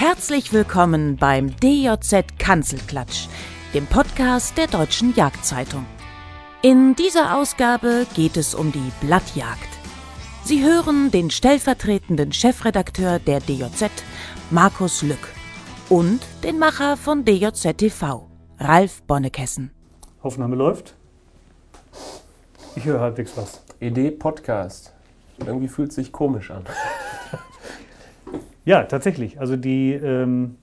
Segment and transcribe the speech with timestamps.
[0.00, 3.26] Herzlich willkommen beim DJZ Kanzelklatsch,
[3.74, 5.84] dem Podcast der Deutschen Jagdzeitung.
[6.62, 9.68] In dieser Ausgabe geht es um die Blattjagd.
[10.44, 13.90] Sie hören den stellvertretenden Chefredakteur der DJZ,
[14.52, 15.34] Markus Lück,
[15.88, 18.30] und den Macher von DJZ TV,
[18.60, 19.72] Ralf Bonnekessen.
[20.22, 20.94] Aufnahme läuft.
[22.76, 23.64] Ich höre halbwegs was.
[23.80, 24.92] Idee Podcast.
[25.44, 26.62] Irgendwie fühlt es sich komisch an.
[28.68, 29.40] Ja, tatsächlich.
[29.40, 30.56] Also die ähm,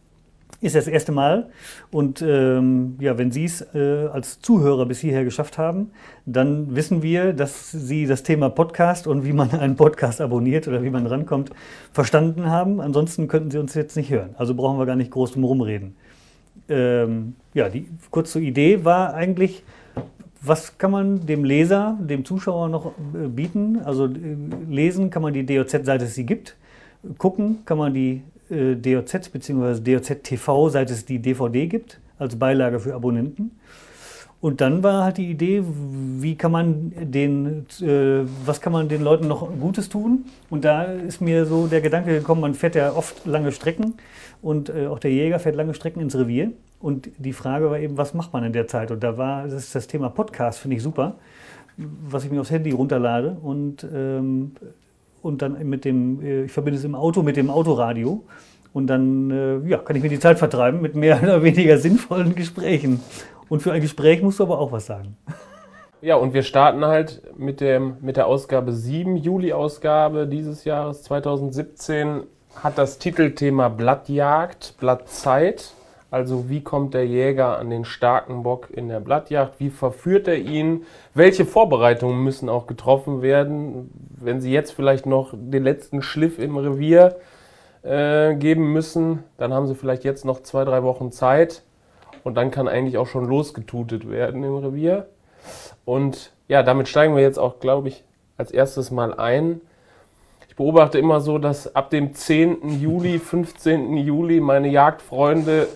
[0.61, 1.49] ist das erste Mal.
[1.89, 5.89] Und ähm, ja, wenn Sie es äh, als Zuhörer bis hierher geschafft haben,
[6.27, 10.83] dann wissen wir, dass Sie das Thema Podcast und wie man einen Podcast abonniert oder
[10.83, 11.49] wie man rankommt,
[11.93, 12.79] verstanden haben.
[12.79, 14.35] Ansonsten könnten Sie uns jetzt nicht hören.
[14.37, 15.95] Also brauchen wir gar nicht groß drum rumreden.
[16.69, 19.63] Ähm, ja, die kurze Idee war eigentlich,
[20.43, 23.79] was kann man dem Leser, dem Zuschauer noch äh, bieten?
[23.83, 24.09] Also äh,
[24.69, 26.55] lesen kann man die DOZ-Seite, sie gibt
[27.17, 29.79] gucken kann man die äh, DOZ bzw.
[29.79, 33.51] DOZ TV, seit es die DVD gibt, als Beilage für Abonnenten.
[34.41, 39.01] Und dann war halt die Idee, wie kann man den, äh, was kann man den
[39.01, 40.25] Leuten noch Gutes tun?
[40.51, 43.95] Und da ist mir so der Gedanke gekommen, man fährt ja oft lange Strecken
[44.43, 46.51] und äh, auch der Jäger fährt lange Strecken ins Revier.
[46.79, 48.91] Und die Frage war eben, was macht man in der Zeit?
[48.91, 51.15] Und da war das, das Thema Podcast, finde ich super,
[51.77, 54.51] was ich mir aufs Handy runterlade und ähm,
[55.25, 58.23] und dann mit dem, äh, ich verbinde es im Auto mit dem Autoradio.
[58.73, 62.35] Und dann äh, ja, kann ich mir die Zeit vertreiben mit mehr oder weniger sinnvollen
[62.35, 63.01] Gesprächen.
[63.49, 65.17] Und für ein Gespräch musst du aber auch was sagen.
[66.01, 72.23] Ja, und wir starten halt mit, dem, mit der Ausgabe 7, Juli-Ausgabe dieses Jahres 2017.
[72.61, 75.73] Hat das Titelthema Blattjagd, Blattzeit.
[76.11, 79.59] Also wie kommt der Jäger an den starken Bock in der Blattjagd?
[79.59, 80.85] Wie verführt er ihn?
[81.13, 83.91] Welche Vorbereitungen müssen auch getroffen werden?
[84.19, 87.17] Wenn Sie jetzt vielleicht noch den letzten Schliff im Revier
[87.83, 91.63] äh, geben müssen, dann haben Sie vielleicht jetzt noch zwei, drei Wochen Zeit
[92.23, 95.07] und dann kann eigentlich auch schon losgetutet werden im Revier.
[95.85, 98.03] Und ja, damit steigen wir jetzt auch, glaube ich,
[98.37, 99.61] als erstes mal ein.
[100.47, 102.79] Ich beobachte immer so, dass ab dem 10.
[102.79, 103.97] Juli, 15.
[103.97, 105.67] Juli meine Jagdfreunde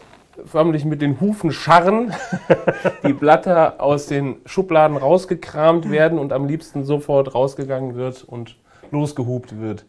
[0.45, 2.13] förmlich mit den Hufen scharren,
[3.07, 8.57] die Blatter aus den Schubladen rausgekramt werden und am liebsten sofort rausgegangen wird und
[8.91, 9.85] losgehupt wird.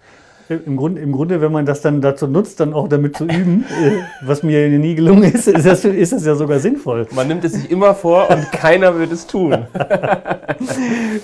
[0.49, 3.65] Im Grunde, Im Grunde, wenn man das dann dazu nutzt, dann auch damit zu üben,
[3.83, 7.07] äh, was mir nie gelungen ist, ist das, ist das ja sogar sinnvoll.
[7.13, 9.67] Man nimmt es sich immer vor und keiner wird es tun.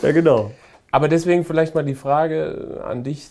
[0.03, 0.53] ja, genau.
[0.93, 3.29] Aber deswegen vielleicht mal die Frage an dich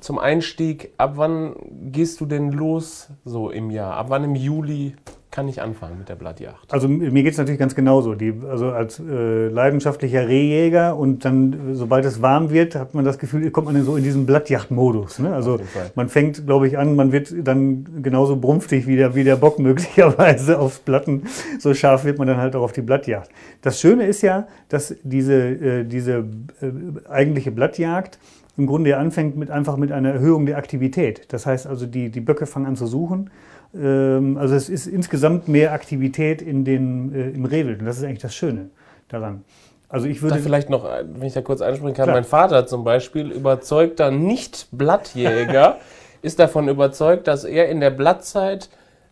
[0.00, 0.92] zum Einstieg.
[0.96, 1.54] Ab wann
[1.92, 3.94] gehst du denn los so im Jahr?
[3.96, 4.94] Ab wann im Juli
[5.30, 6.72] kann ich anfangen mit der Blattjagd?
[6.72, 8.14] Also mir geht es natürlich ganz genauso.
[8.14, 13.18] Die, also als äh, leidenschaftlicher Rehjäger und dann, sobald es warm wird, hat man das
[13.18, 15.18] Gefühl, kommt man so in diesen Blattjagdmodus.
[15.18, 15.34] Ne?
[15.34, 15.60] Also
[15.94, 19.58] man fängt, glaube ich, an, man wird dann genauso brumpftig wie der, wie der Bock
[19.58, 21.24] möglicherweise aufs Blatten.
[21.58, 23.30] So scharf wird man dann halt auch auf die Blattjagd.
[23.62, 26.24] Das Schöne ist ja, dass diese, äh, diese
[26.60, 28.18] äh, eigentliche Blattjagd
[28.58, 31.32] im Grunde ja anfängt mit einfach mit einer Erhöhung der Aktivität.
[31.32, 33.30] Das heißt also, die, die Böcke fangen an zu suchen
[33.74, 37.80] ähm, also es ist insgesamt mehr Aktivität in den, äh, im Rehwild.
[37.80, 38.70] Und das ist eigentlich das Schöne
[39.08, 39.44] daran.
[39.88, 40.36] Also ich würde.
[40.36, 42.16] Da vielleicht noch, wenn ich da kurz einsprechen kann, Klar.
[42.16, 45.78] mein Vater zum Beispiel, überzeugter Nicht-Blattjäger,
[46.22, 48.68] ist davon überzeugt, dass er in der Blattzeit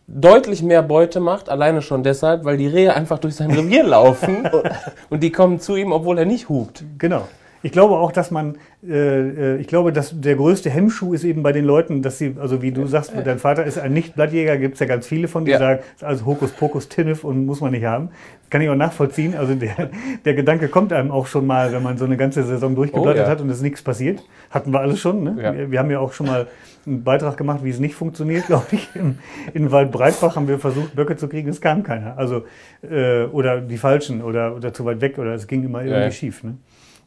[0.07, 4.49] deutlich mehr Beute macht, alleine schon deshalb, weil die Rehe einfach durch sein Revier laufen
[5.09, 6.83] und die kommen zu ihm, obwohl er nicht hupt.
[6.97, 7.27] Genau.
[7.63, 8.57] Ich glaube auch, dass man,
[8.87, 12.35] äh, äh, ich glaube, dass der größte Hemmschuh ist eben bei den Leuten, dass sie,
[12.39, 15.45] also wie du sagst, dein Vater ist ein Nicht-Blattjäger, gibt es ja ganz viele von,
[15.45, 15.59] die ja.
[15.59, 18.09] sagen, ist alles Hokuspokus, Tinnef und muss man nicht haben.
[18.49, 19.35] Kann ich auch nachvollziehen.
[19.35, 19.89] Also der,
[20.23, 23.25] der Gedanke kommt einem auch schon mal, wenn man so eine ganze Saison durchgeblattet oh,
[23.25, 23.29] ja.
[23.29, 24.23] hat und es nichts passiert.
[24.49, 25.23] Hatten wir alles schon.
[25.23, 25.37] Ne?
[25.41, 25.53] Ja.
[25.53, 26.47] Wir, wir, haben ja auch schon mal
[26.85, 28.87] einen Beitrag gemacht, wie es nicht funktioniert, glaube ich.
[28.95, 29.19] In,
[29.53, 32.17] in Waldbreitbach haben wir versucht, Böcke zu kriegen, es kam keiner.
[32.17, 32.45] Also,
[32.89, 36.43] äh, oder die falschen oder, oder zu weit weg oder es ging immer irgendwie schief.
[36.43, 36.55] Ne?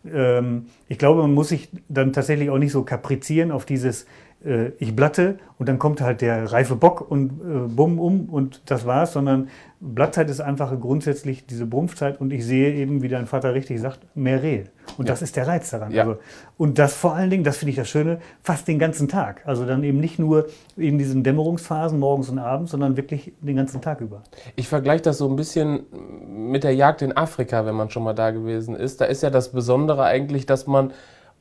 [0.05, 4.07] Ähm, ich glaube, man muss sich dann tatsächlich auch nicht so kaprizieren auf dieses,
[4.45, 8.63] äh, ich blatte und dann kommt halt der reife Bock und äh, bumm um und
[8.67, 9.49] das war's, sondern
[9.83, 14.01] Blattzeit ist einfach grundsätzlich diese Brumpfzeit und ich sehe eben, wie dein Vater richtig sagt,
[14.15, 14.65] mehr Rehe.
[14.99, 15.13] Und ja.
[15.13, 15.91] das ist der Reiz daran.
[15.91, 16.03] Ja.
[16.03, 16.19] Also,
[16.59, 19.41] und das vor allen Dingen, das finde ich das Schöne, fast den ganzen Tag.
[19.47, 23.81] Also dann eben nicht nur in diesen Dämmerungsphasen, morgens und abends, sondern wirklich den ganzen
[23.81, 24.23] Tag über.
[24.55, 25.87] Ich vergleiche das so ein bisschen
[26.29, 29.01] mit der Jagd in Afrika, wenn man schon mal da gewesen ist.
[29.01, 30.93] Da ist ja das Besondere eigentlich, dass man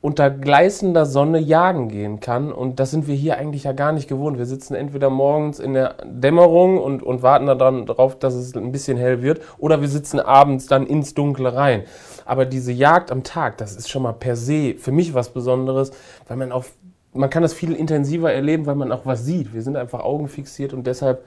[0.02, 2.52] unter gleißender Sonne jagen gehen kann.
[2.52, 4.38] Und das sind wir hier eigentlich ja gar nicht gewohnt.
[4.38, 8.72] Wir sitzen entweder morgens in der Dämmerung und, und warten dann darauf, dass es ein
[8.72, 11.82] bisschen hell wird, oder wir sitzen abends dann ins Dunkle rein.
[12.24, 15.90] Aber diese Jagd am Tag, das ist schon mal per se für mich was Besonderes,
[16.28, 16.72] weil man auf
[17.12, 19.52] man kann das viel intensiver erleben, weil man auch was sieht.
[19.52, 21.24] Wir sind einfach augenfixiert und deshalb,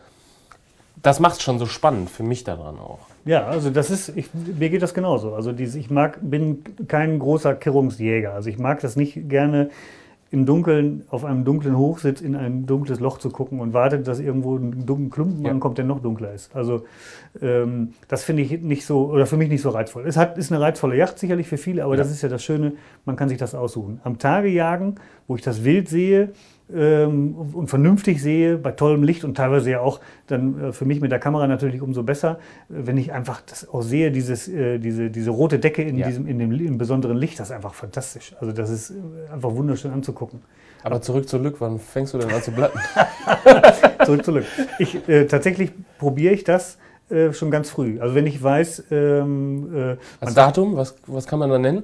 [1.03, 2.99] das macht es schon so spannend für mich daran auch.
[3.25, 5.35] Ja, also das ist, ich, mir geht das genauso.
[5.35, 8.33] Also diese, ich mag, bin kein großer Kirrungsjäger.
[8.33, 9.69] Also ich mag das nicht gerne
[10.31, 14.19] im Dunkeln, auf einem dunklen Hochsitz in ein dunkles Loch zu gucken und wartet, dass
[14.19, 15.51] irgendwo ein dunkler Klumpen Ja.
[15.51, 16.55] ankommt, der noch dunkler ist.
[16.55, 16.85] Also
[17.41, 20.05] ähm, das finde ich nicht so, oder für mich nicht so reizvoll.
[20.07, 21.97] Es hat, ist eine reizvolle Yacht sicherlich für viele, aber Ja.
[22.01, 22.73] das ist ja das Schöne,
[23.05, 24.01] man kann sich das aussuchen.
[24.03, 24.95] Am Tage jagen,
[25.27, 26.31] wo ich das Wild sehe,
[26.69, 31.11] und vernünftig sehe, bei tollem Licht und teilweise ja auch dann äh, für mich mit
[31.11, 32.39] der Kamera natürlich umso besser,
[32.69, 36.07] äh, wenn ich einfach das auch sehe, dieses, äh, diese, diese rote Decke in, Ja.
[36.07, 38.33] diesem, in dem im besonderen Licht, das ist einfach fantastisch.
[38.39, 38.93] Also das ist
[39.31, 40.41] einfach wunderschön anzugucken.
[40.83, 42.77] Aber zurück zu Lück, wann fängst du denn an zu blatten?
[44.05, 44.45] Zurück, zurück.
[44.79, 46.77] Ich, äh, tatsächlich probiere ich das
[47.09, 47.99] äh, schon ganz früh.
[48.01, 51.83] Also wenn ich weiß, ähm, äh, Als Datum, was, was kann man da nennen?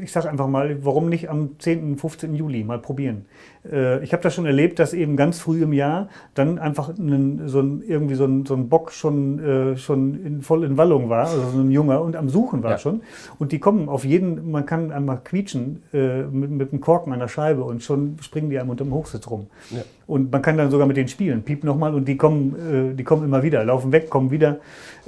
[0.00, 2.34] ich sage einfach mal, warum nicht am 10., 15.
[2.34, 3.26] Juli mal probieren.
[3.70, 7.48] Äh, ich habe das schon erlebt, dass eben ganz früh im Jahr dann einfach einen,
[7.48, 11.08] so ein, irgendwie so ein, so ein Bock schon, äh, schon in, voll in Wallung
[11.08, 12.78] war, also so ein Junger und am Suchen war Ja.
[12.78, 13.02] schon.
[13.38, 17.18] Und die kommen auf jeden, man kann einmal quietschen äh, mit, mit einem Korken an
[17.18, 19.46] der Scheibe und schon springen die einem unter dem Hochsitz rum.
[19.70, 19.82] Ja.
[20.06, 23.04] Und man kann dann sogar mit denen spielen, piep nochmal und die kommen, äh, die
[23.04, 24.58] kommen immer wieder, laufen weg, kommen wieder.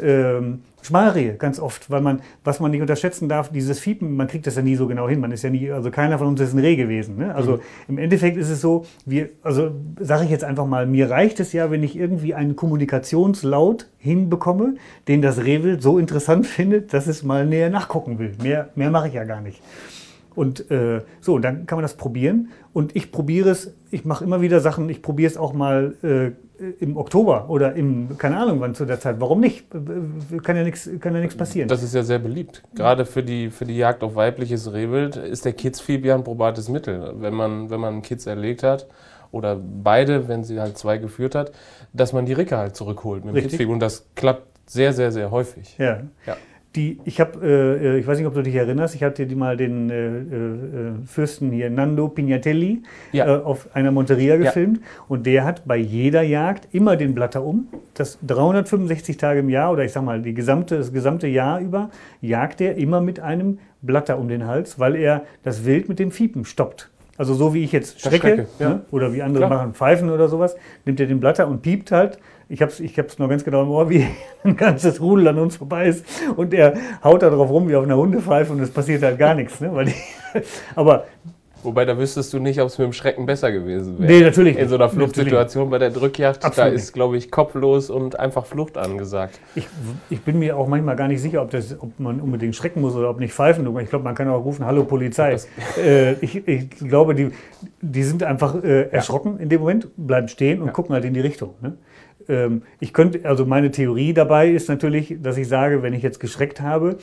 [0.00, 4.46] Ähm, Schmalrehe, ganz oft, weil man, was man nicht unterschätzen darf, dieses Fiepen, man kriegt
[4.46, 5.20] das ja nie so genau hin.
[5.20, 7.17] Man ist ja nie, also keiner von uns ist ein Reh gewesen.
[7.17, 7.34] Ne?
[7.34, 9.70] Also im Endeffekt ist es so, wir, also
[10.00, 14.75] sage ich jetzt einfach mal, mir reicht es ja, wenn ich irgendwie einen Kommunikationslaut hinbekomme,
[15.08, 18.35] den das Rehwild so interessant findet, dass es mal näher nachgucken will.
[18.43, 19.62] Mehr, mehr mache ich ja gar nicht.
[20.35, 22.49] Und äh, so, dann kann man das probieren.
[22.73, 26.32] Und ich probiere es, ich mache immer wieder Sachen, ich probiere es auch mal äh,
[26.81, 29.16] im Oktober oder im, keine Ahnung wann zu der Zeit.
[29.20, 29.66] Warum nicht?
[29.75, 31.69] Äh, Kann ja nichts kann ja nichts passieren.
[31.69, 32.62] Das ist ja sehr beliebt.
[32.75, 36.69] Gerade für die, für die Jagd auf weibliches Rehwild ist der Kitzfieb ja ein probates
[36.69, 37.14] Mittel.
[37.16, 38.87] Wenn man, wenn man einen Kitz erlegt hat
[39.31, 41.52] oder beide, wenn sie halt zwei geführt hat,
[41.93, 43.43] dass man die Ricke halt zurückholt mit dem.
[43.43, 43.69] Kitzfieb.
[43.69, 45.76] Und das klappt sehr, sehr, sehr häufig.
[45.78, 46.02] ja.
[46.26, 46.37] Ja.
[46.75, 49.59] Die, ich habe, äh, ich weiß nicht, ob du dich erinnerst, ich hatte dir mal
[49.59, 50.23] den äh, äh,
[51.05, 52.83] Fürsten hier, Nando Pignatelli,
[53.13, 53.27] Ja.
[53.27, 54.81] äh, auf einer Monteria gefilmt.
[55.07, 57.69] Und der hat bei jeder Jagd immer den Blatter um.
[57.93, 61.91] Das 365 Tage im Jahr oder ich sag mal die gesamte, das gesamte Jahr über
[62.23, 66.11] jagt er immer mit einem Blatter um den Hals, weil er das Wild mit dem
[66.11, 66.89] Fiepen stoppt.
[67.19, 68.69] Also so wie ich jetzt strecke Schrecke, ja.
[68.71, 68.81] ne?
[68.91, 69.59] oder wie andere Klar.
[69.59, 72.19] machen Pfeifen oder sowas, nimmt er den Blatter und piept halt.
[72.52, 74.06] Ich habe es ich hab's noch ganz genau im Ohr, wie
[74.44, 76.04] ein ganzes Rudel an uns vorbei ist
[76.37, 79.34] und er haut da drauf rum wie auf einer Hundepfeife und es passiert halt gar
[79.34, 79.58] nichts.
[79.60, 79.72] Ne?
[79.87, 79.94] Die,
[80.76, 81.06] aber
[81.62, 84.10] Wobei, da wüsstest du nicht, ob es mit dem Schrecken besser gewesen wäre.
[84.10, 84.58] nee, natürlich.
[84.58, 84.88] In so einer.
[84.88, 89.38] Fluchtsituation bei der Drückjagd, da ist, glaube ich, kopflos und einfach Flucht angesagt.
[89.54, 89.69] Ich,
[90.10, 92.96] ich bin mir auch manchmal gar nicht sicher, ob, das, ob man unbedingt schrecken muss
[92.96, 93.64] oder ob nicht pfeifen.
[93.78, 95.37] Ich glaube, man kann auch rufen, hallo Polizei.
[95.82, 97.31] Äh, ich, ich glaube, die,
[97.81, 100.72] die sind einfach äh, erschrocken in dem Moment, bleiben stehen und Ja.
[100.72, 101.54] gucken halt in die Richtung.
[101.60, 101.75] Ne?
[102.29, 106.21] Ähm, ich könnte, also meine Theorie dabei ist natürlich, dass ich sage, wenn ich jetzt
[106.21, 106.97] geschreckt habe,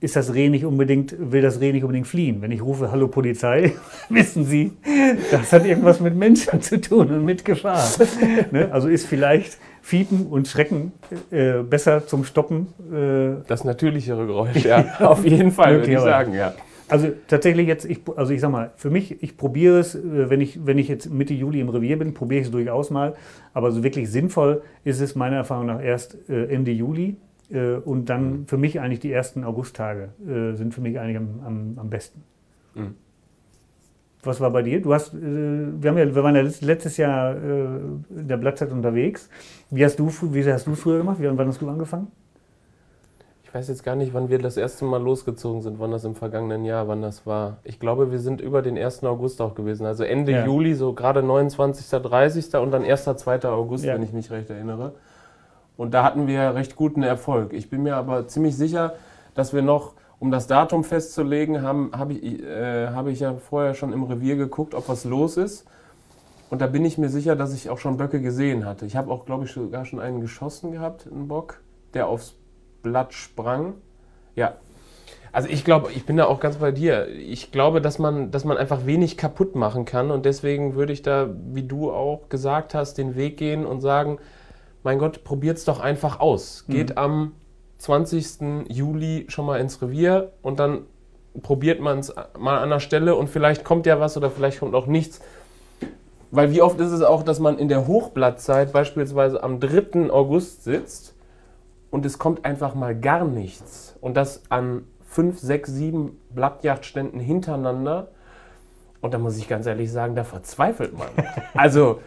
[0.00, 2.40] ist das Reh nicht unbedingt, will das Reh nicht unbedingt fliehen.
[2.40, 3.72] Wenn ich rufe, hallo Polizei,
[4.08, 4.72] wissen Sie,
[5.30, 7.84] das hat irgendwas mit Menschen zu tun und mit Gefahr.
[8.52, 8.68] ne?
[8.70, 10.92] Also ist vielleicht Fiepen und Schrecken
[11.32, 12.68] äh, besser zum Stoppen.
[12.92, 14.84] Äh, Das natürlichere Geräusch, ja.
[15.00, 16.54] Auf jeden Fall, würde ich sagen, ja.
[16.92, 20.42] Also tatsächlich jetzt, ich, also ich sag mal, für mich, ich probiere es, äh, wenn
[20.42, 23.14] ich, wenn ich jetzt Mitte Juli im Revier bin, probiere ich es durchaus mal.
[23.54, 27.16] Aber so wirklich sinnvoll ist es meiner Erfahrung nach erst äh, Ende Juli.
[27.50, 30.10] Äh, und dann für mich eigentlich die ersten Augusttage
[30.54, 32.22] sind für mich eigentlich am, am, am besten.
[32.74, 32.94] Mhm.
[34.22, 34.82] Was war bei dir?
[34.82, 38.70] Du hast, äh, wir, haben ja, wir waren ja letzt- letztes Jahr in der Blattzeit
[38.70, 39.30] unterwegs.
[39.70, 41.20] Wie hast du, wie hast du es früher gemacht?
[41.20, 42.08] Wie, wann hast du angefangen?
[43.52, 46.14] Ich weiß jetzt gar nicht, wann wir das erste Mal losgezogen sind, wann das im
[46.14, 47.58] vergangenen Jahr, wann das war.
[47.64, 49.04] Ich glaube, wir sind über den 1.
[49.04, 49.84] August auch gewesen.
[49.84, 50.46] Also Ende Ja.
[50.46, 52.54] Juli, so gerade 29., 30.
[52.62, 53.44] und dann 1., 2.
[53.50, 53.92] August, Ja.
[53.92, 54.92] wenn ich mich recht erinnere.
[55.76, 57.52] Und da hatten wir recht guten Erfolg.
[57.52, 58.94] Ich bin mir aber ziemlich sicher,
[59.34, 63.92] dass wir noch, um das Datum festzulegen, habe ich, äh, habe ich ja vorher schon
[63.92, 65.66] im Revier geguckt, ob was los ist.
[66.48, 68.86] Und da bin ich mir sicher, dass ich auch schon Böcke gesehen hatte.
[68.86, 71.60] Ich habe auch, glaube ich, sogar schon einen geschossen gehabt, einen Bock,
[71.92, 72.34] der aufs
[72.82, 73.74] Blatt sprang.
[74.34, 74.54] Ja.
[75.32, 77.08] Also ich glaube, ich bin da auch ganz bei dir.
[77.08, 81.00] Ich glaube, dass man, dass man einfach wenig kaputt machen kann und deswegen würde ich
[81.00, 84.18] da, wie du auch gesagt hast, den Weg gehen und sagen,
[84.82, 86.66] mein Gott, probiert's doch einfach aus.
[86.68, 87.32] Geht am
[87.78, 88.68] 20.
[88.68, 90.82] Juli schon mal ins Revier und dann
[91.40, 94.74] probiert man es mal an der Stelle und vielleicht kommt ja was oder vielleicht kommt
[94.74, 95.22] auch nichts.
[96.30, 100.10] Weil wie oft ist es auch, dass man in der Hochblattzeit beispielsweise am 3.
[100.10, 101.11] August sitzt
[101.92, 103.96] und es kommt einfach mal gar nichts.
[104.00, 108.08] Und das an 5, 6, 7 Blattjachtständen hintereinander.
[109.02, 111.08] Und da muss ich ganz ehrlich sagen, da verzweifelt man.
[111.54, 112.00] Also,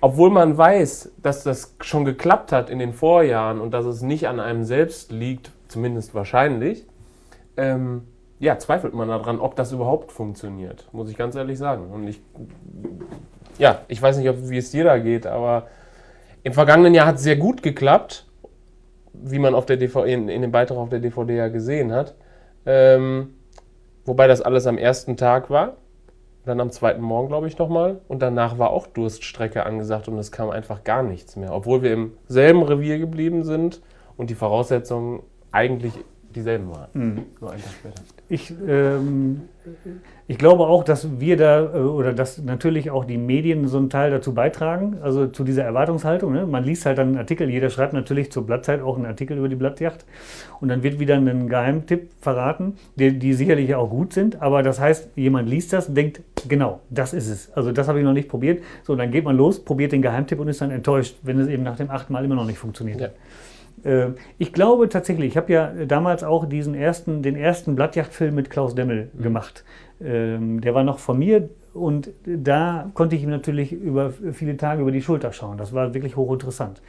[0.00, 4.26] obwohl man weiß, dass das schon geklappt hat in den Vorjahren und dass es nicht
[4.26, 6.86] an einem selbst liegt, zumindest wahrscheinlich,
[7.56, 8.08] ähm,
[8.40, 11.90] ja, zweifelt man daran, ob das überhaupt funktioniert, muss ich ganz ehrlich sagen.
[11.92, 12.20] Und ich,
[13.58, 15.68] ja, ich weiß nicht, ob, wie es dir da geht, aber
[16.42, 18.26] im vergangenen Jahr hat es sehr gut geklappt,
[19.12, 22.14] wie man auf der DVD, in, in dem Beitrag auf der DVD ja gesehen hat.
[22.66, 23.34] Ähm,
[24.04, 25.76] wobei das alles am ersten Tag war,
[26.44, 28.00] dann am zweiten Morgen, glaube ich, nochmal.
[28.08, 31.54] Und danach war auch Durststrecke angesagt und es kam einfach gar nichts mehr.
[31.54, 33.82] Obwohl wir im selben Revier geblieben sind
[34.16, 35.92] und die Voraussetzungen eigentlich
[36.34, 36.88] dieselben waren.
[36.92, 37.26] Mhm.
[37.40, 38.02] Nur einen Tag später.
[38.28, 39.48] Ich, ähm,
[40.26, 43.90] ich glaube auch, dass wir da äh, oder dass natürlich auch die Medien so einen
[43.90, 46.32] Teil dazu beitragen, also zu dieser Erwartungshaltung.
[46.32, 46.46] Ne?
[46.46, 49.48] Man liest halt dann einen Artikel, jeder schreibt natürlich zur Blattzeit auch einen Artikel über
[49.48, 50.04] die Blattjacht
[50.60, 54.78] und dann wird wieder ein Geheimtipp verraten, die, die sicherlich auch gut sind, aber das
[54.78, 57.52] heißt, jemand liest das und denkt, genau, das ist es.
[57.52, 58.62] Also das habe ich noch nicht probiert.
[58.84, 61.64] So, dann geht man los, probiert den Geheimtipp und ist dann enttäuscht, wenn es eben
[61.64, 63.00] nach dem achten Mal immer noch nicht funktioniert.
[63.00, 63.08] Ja.
[64.38, 68.74] Ich glaube tatsächlich, ich habe ja damals auch diesen ersten, den ersten Blattjachtfilm mit Klaus
[68.74, 69.22] Demmel mhm.
[69.22, 69.64] gemacht.
[70.00, 74.82] Ähm, der war noch von mir und da konnte ich ihm natürlich über viele Tage
[74.82, 75.56] über die Schulter schauen.
[75.56, 76.82] Das war wirklich hochinteressant.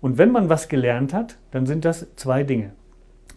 [0.00, 2.72] Und wenn man was gelernt hat, dann sind das zwei Dinge.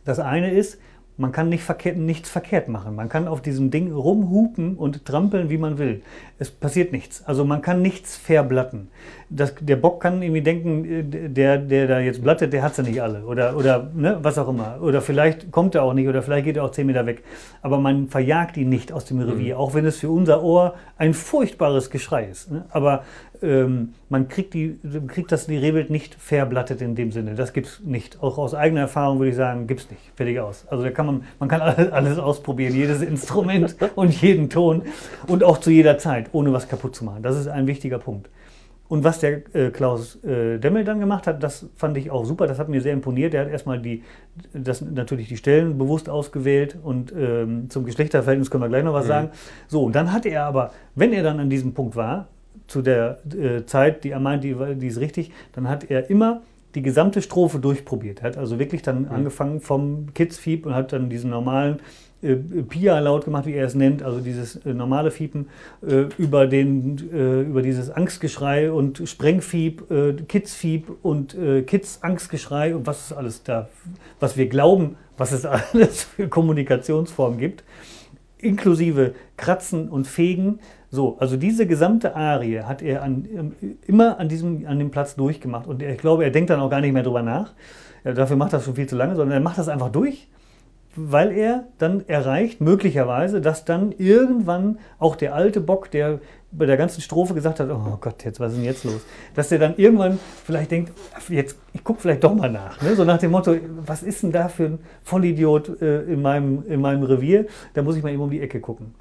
[0.05, 0.79] Das eine ist,
[1.17, 2.95] man kann nicht verkehrt, nichts verkehrt machen.
[2.95, 6.03] Man kann auf diesem Ding rumhupen und trampeln, wie man will.
[6.37, 7.23] Es passiert nichts.
[7.25, 8.89] Also man kann nichts verblatten.
[9.29, 12.83] Das, der Bock kann irgendwie denken, äh, der, der da jetzt blattet, der hat sie
[12.83, 13.25] nicht alle.
[13.25, 14.77] Oder, oder ne, was auch immer.
[14.79, 17.23] Oder vielleicht kommt er auch nicht oder vielleicht geht er auch zehn Meter weg.
[17.63, 19.61] Aber man verjagt ihn nicht aus dem Revier, mhm.
[19.61, 22.51] auch wenn es für unser Ohr ein furchtbares Geschrei ist.
[22.51, 22.65] Ne?
[22.69, 23.03] Aber
[23.41, 24.77] ähm, man kriegt, die,
[25.07, 27.35] kriegt das die Rehwild nicht verblattet in dem Sinne.
[27.35, 28.21] Das gibt es nicht.
[28.21, 30.01] Auch aus eigener Erfahrung würde ich sagen, gibt es nicht.
[30.15, 30.65] Fertig aus.
[30.67, 34.83] Also da kann man, man kann alles, alles ausprobieren, jedes Instrument und jeden Ton
[35.27, 37.23] und auch zu jeder Zeit, ohne was kaputt zu machen.
[37.23, 38.29] Das ist ein wichtiger Punkt.
[38.89, 42.47] Und was der äh, Klaus äh, Demmel dann gemacht hat, das fand ich auch super,
[42.47, 43.33] das hat mir sehr imponiert.
[43.33, 44.03] Er hat erstmal die,
[44.53, 49.05] das, natürlich die Stellen bewusst ausgewählt und ähm, zum Geschlechterverhältnis können wir gleich noch was
[49.05, 49.09] mhm.
[49.09, 49.29] sagen.
[49.67, 52.29] So, und dann hatte er aber, wenn er dann an diesem Punkt war,
[52.67, 56.41] zu der äh, Zeit, die er meint, die, die ist richtig, dann hat er immer
[56.75, 58.19] die gesamte Strophe durchprobiert.
[58.19, 59.11] Er hat also wirklich dann mhm.
[59.11, 61.79] angefangen vom Kids-Fieb und hat dann diesen normalen
[62.21, 65.49] äh, Pia-Laut gemacht, wie er es nennt, also dieses äh, normale Fiepen,
[65.87, 72.87] äh, über, den, äh, über dieses Angstgeschrei und Sprengfieb, äh, Kids-Fieb und äh, Kids-Angstgeschrei und
[72.87, 73.69] was ist alles da,
[74.19, 77.63] was wir glauben, was es alles für Kommunikationsformen gibt,
[78.39, 80.59] inklusive Kratzen und Fegen
[80.89, 85.15] so, also diese gesamte Arie hat er an, ähm, immer an, diesem, an dem Platz
[85.15, 85.67] durchgemacht.
[85.67, 87.53] Und ich glaube, er denkt dann auch gar nicht mehr drüber nach.
[88.03, 90.29] Ja, dafür macht das schon viel zu lange, sondern er macht das einfach durch,
[90.95, 96.19] weil er dann erreicht, möglicherweise, dass dann irgendwann auch der alte Bock, der
[96.51, 99.01] bei der ganzen Strophe gesagt hat, oh Gott, jetzt was ist denn jetzt los?
[99.35, 100.93] Dass der dann irgendwann vielleicht denkt,
[101.27, 102.81] jetzt, ich gucke vielleicht doch mal nach.
[102.81, 102.95] Ne?
[102.95, 106.79] So nach dem Motto, was ist denn da für ein Vollidiot äh, in, meinem, in
[106.79, 107.45] meinem Revier?
[107.73, 108.95] Da muss ich mal eben um die Ecke gucken.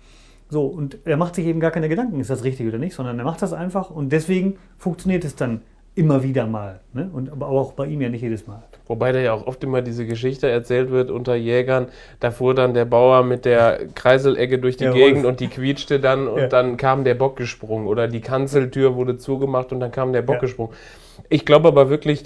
[0.48, 3.18] So, und er macht sich eben gar keine Gedanken, ist das richtig oder nicht, sondern
[3.18, 5.62] er macht das einfach und deswegen funktioniert es dann
[5.96, 6.80] immer wieder mal.
[6.92, 7.10] Ne?
[7.12, 8.62] Und, aber auch bei ihm ja nicht jedes Mal.
[8.86, 11.88] Wobei da ja auch oft immer diese Geschichte erzählt wird unter Jägern,
[12.20, 15.32] da fuhr dann der Bauer mit der Kreiselegge durch die ja, Gegend Wolf.
[15.32, 16.48] und die quietschte dann und ja.
[16.48, 20.36] dann kam der Bock gesprungen oder die Kanzeltür wurde zugemacht und dann kam der Bock
[20.36, 20.40] ja.
[20.42, 20.74] gesprungen.
[21.30, 22.22] Ich glaube aber wirklich,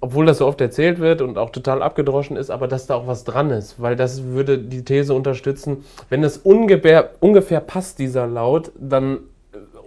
[0.00, 3.06] obwohl das so oft erzählt wird und auch total abgedroschen ist, aber dass da auch
[3.06, 8.26] was dran ist, weil das würde die These unterstützen, wenn es ungefähr, ungefähr passt, dieser
[8.26, 9.20] Laut, dann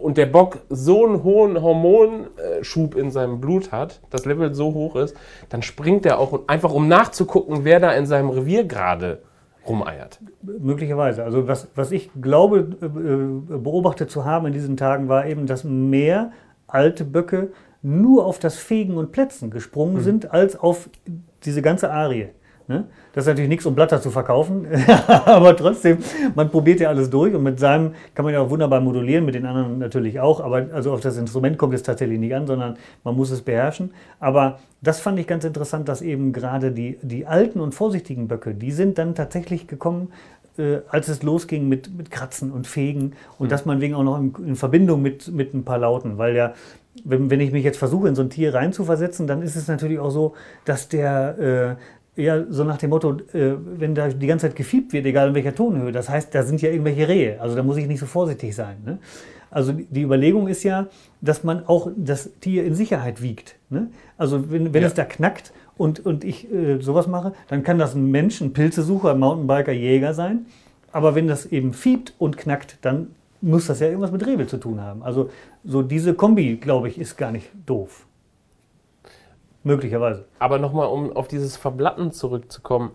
[0.04, 4.98] und der Bock so einen hohen Hormonschub in seinem Blut hat, das Level so hoch
[4.98, 5.16] ist,
[5.48, 9.20] dann springt er auch einfach, um nachzugucken, wer da in seinem Revier gerade
[9.66, 10.20] rumeiert.
[10.42, 11.24] Möglicherweise.
[11.24, 15.64] Also was, was ich glaube, äh, beobachtet zu haben in diesen Tagen, war eben, dass
[15.64, 16.34] mehr
[16.68, 17.52] alte Böcke
[17.84, 20.02] nur auf das Fegen und Plätzen gesprungen mhm.
[20.02, 20.90] sind, als auf
[21.44, 22.30] diese ganze Arie.
[22.68, 22.86] Ne?
[23.12, 24.66] Das ist natürlich nichts, um Blatter zu verkaufen,
[25.26, 25.98] aber trotzdem,
[26.34, 29.36] man probiert ja alles durch und mit seinem kann man ja auch wunderbar modulieren, mit
[29.36, 32.78] den anderen natürlich auch, aber also auf das Instrument kommt es tatsächlich nicht an, sondern
[33.04, 33.92] man muss es beherrschen.
[34.22, 38.56] Aber das fand ich ganz interessant, dass eben gerade die, die alten und vorsichtigen Böcke,
[38.56, 40.14] die sind dann tatsächlich gekommen,
[40.58, 43.50] äh, als es losging mit, mit Kratzen und Fegen und mhm.
[43.50, 46.54] das wegen auch noch in, in, Verbindung mit, mit ein paar Lauten, weil ja
[47.04, 50.00] wenn, wenn ich mich jetzt versuche, in so ein Tier reinzuversetzen, dann ist es natürlich
[50.00, 50.34] auch so,
[50.66, 51.78] dass der
[52.16, 55.30] äh, ja so nach dem Motto, äh, wenn da die ganze Zeit gefiebt wird, egal
[55.30, 57.42] in welcher Tonhöhe, das heißt, da sind ja irgendwelche Rehe.
[57.42, 58.78] Also da muss ich nicht so vorsichtig sein.
[58.86, 59.00] Ne?
[59.50, 60.88] Also die Überlegung ist ja,
[61.22, 63.56] dass man auch das Tier in Sicherheit wiegt.
[63.70, 63.88] Ne?
[64.18, 64.88] Also wenn, wenn ja.
[64.88, 68.54] es da knackt und, und ich äh, sowas mache, dann kann das ein Mensch, ein
[68.54, 70.46] Pilzesucher, ein Mountainbiker, Jäger sein.
[70.92, 73.08] Aber wenn das eben fiebt und knackt, dann
[73.44, 75.04] muss das ja irgendwas mit Rewe zu tun haben.
[75.04, 75.30] Also
[75.64, 78.06] so diese Kombi, glaube ich, ist gar nicht doof.
[79.64, 80.26] Möglicherweise.
[80.40, 82.92] Aber nochmal, um auf dieses Verblatten zurückzukommen.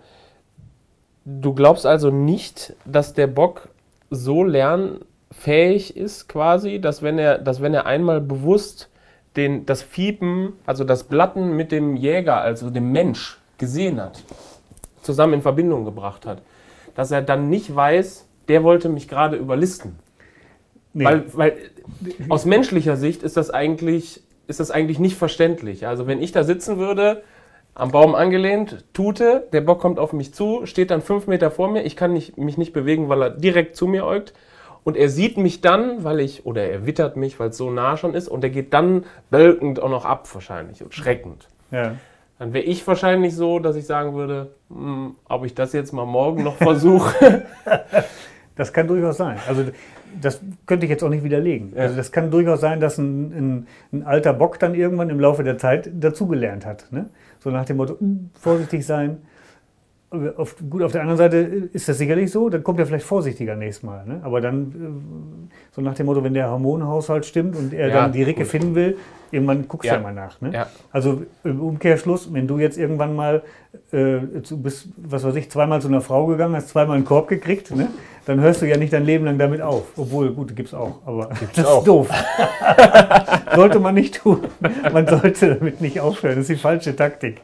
[1.24, 3.68] Du glaubst also nicht, dass der Bock
[4.10, 8.88] so lernfähig ist, quasi, dass wenn er, dass wenn er einmal bewusst
[9.36, 14.22] den, das Fiepen, also das Blatten mit dem Jäger, also dem Mensch, gesehen hat,
[15.02, 16.40] zusammen in Verbindung gebracht hat,
[16.94, 19.98] dass er dann nicht weiß, der wollte mich gerade überlisten.
[20.95, 21.04] Nee.
[21.04, 21.57] Weil, weil
[22.28, 25.87] aus menschlicher Sicht ist das eigentlich, ist das eigentlich nicht verständlich.
[25.87, 27.23] Also wenn ich da sitzen würde,
[27.75, 31.71] am Baum angelehnt, tute, der Bock kommt auf mich zu, steht dann fünf Meter vor
[31.71, 34.35] mir, ich kann nicht, mich nicht bewegen, weil er direkt zu mir äugt.
[34.83, 37.97] Und er sieht mich dann, weil ich, oder er wittert mich, weil es so nah
[37.97, 41.49] schon ist, und er geht dann bölkend auch noch ab wahrscheinlich und schreckend.
[41.71, 41.95] ja.
[42.38, 46.07] Dann wäre ich wahrscheinlich so, dass ich sagen würde, hm, ob ich das jetzt mal
[46.07, 47.42] morgen noch versuche.
[48.54, 49.38] Das kann durchaus sein.
[49.47, 49.66] Also
[50.20, 51.72] das könnte ich jetzt auch nicht widerlegen.
[51.74, 51.82] Ja.
[51.82, 55.44] Also das kann durchaus sein, dass ein, ein, ein alter Bock dann irgendwann im Laufe
[55.44, 56.86] der Zeit dazugelernt hat.
[56.90, 57.08] Ne?
[57.38, 59.18] So nach dem Motto, "Uh, vorsichtig sein.
[60.38, 63.54] Auf, gut, auf der anderen Seite ist das sicherlich so, dann kommt er vielleicht vorsichtiger
[63.56, 64.06] nächstes Mal.
[64.06, 64.20] Ne?
[64.22, 68.12] Aber dann, äh, so nach dem Motto, wenn der Hormonhaushalt stimmt und er Ja, dann
[68.12, 68.50] die Ricke gut.
[68.50, 68.96] finden will,
[69.30, 69.94] irgendwann guckst Ja.
[69.97, 70.40] du ja mal nach.
[70.40, 70.50] Ne?
[70.52, 70.66] Ja.
[70.92, 73.42] Also im Umkehrschluss, wenn du jetzt irgendwann mal,
[73.92, 74.18] äh,
[74.49, 77.75] du bist, was weiß ich, zweimal zu einer Frau gegangen, hast zweimal einen Korb gekriegt,
[77.75, 77.88] ne?
[78.26, 79.85] dann hörst du ja nicht dein Leben lang damit auf.
[79.97, 81.78] Obwohl, gut, gibt's auch, aber das auch.
[81.78, 82.08] ist doof.
[83.54, 84.40] sollte man nicht tun.
[84.92, 86.37] Man sollte damit nicht aufhören.
[86.37, 87.40] Das ist die falsche Taktik.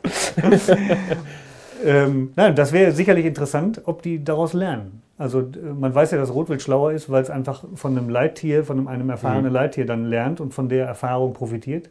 [1.84, 5.02] Ähm, nein, das wäre sicherlich interessant, ob die daraus lernen.
[5.18, 8.64] Also äh, man weiß ja, dass Rotwild schlauer ist, weil es einfach von einem Leittier,
[8.64, 11.90] von einem, einem erfahrenen Leittier dann lernt und von der Erfahrung profitiert.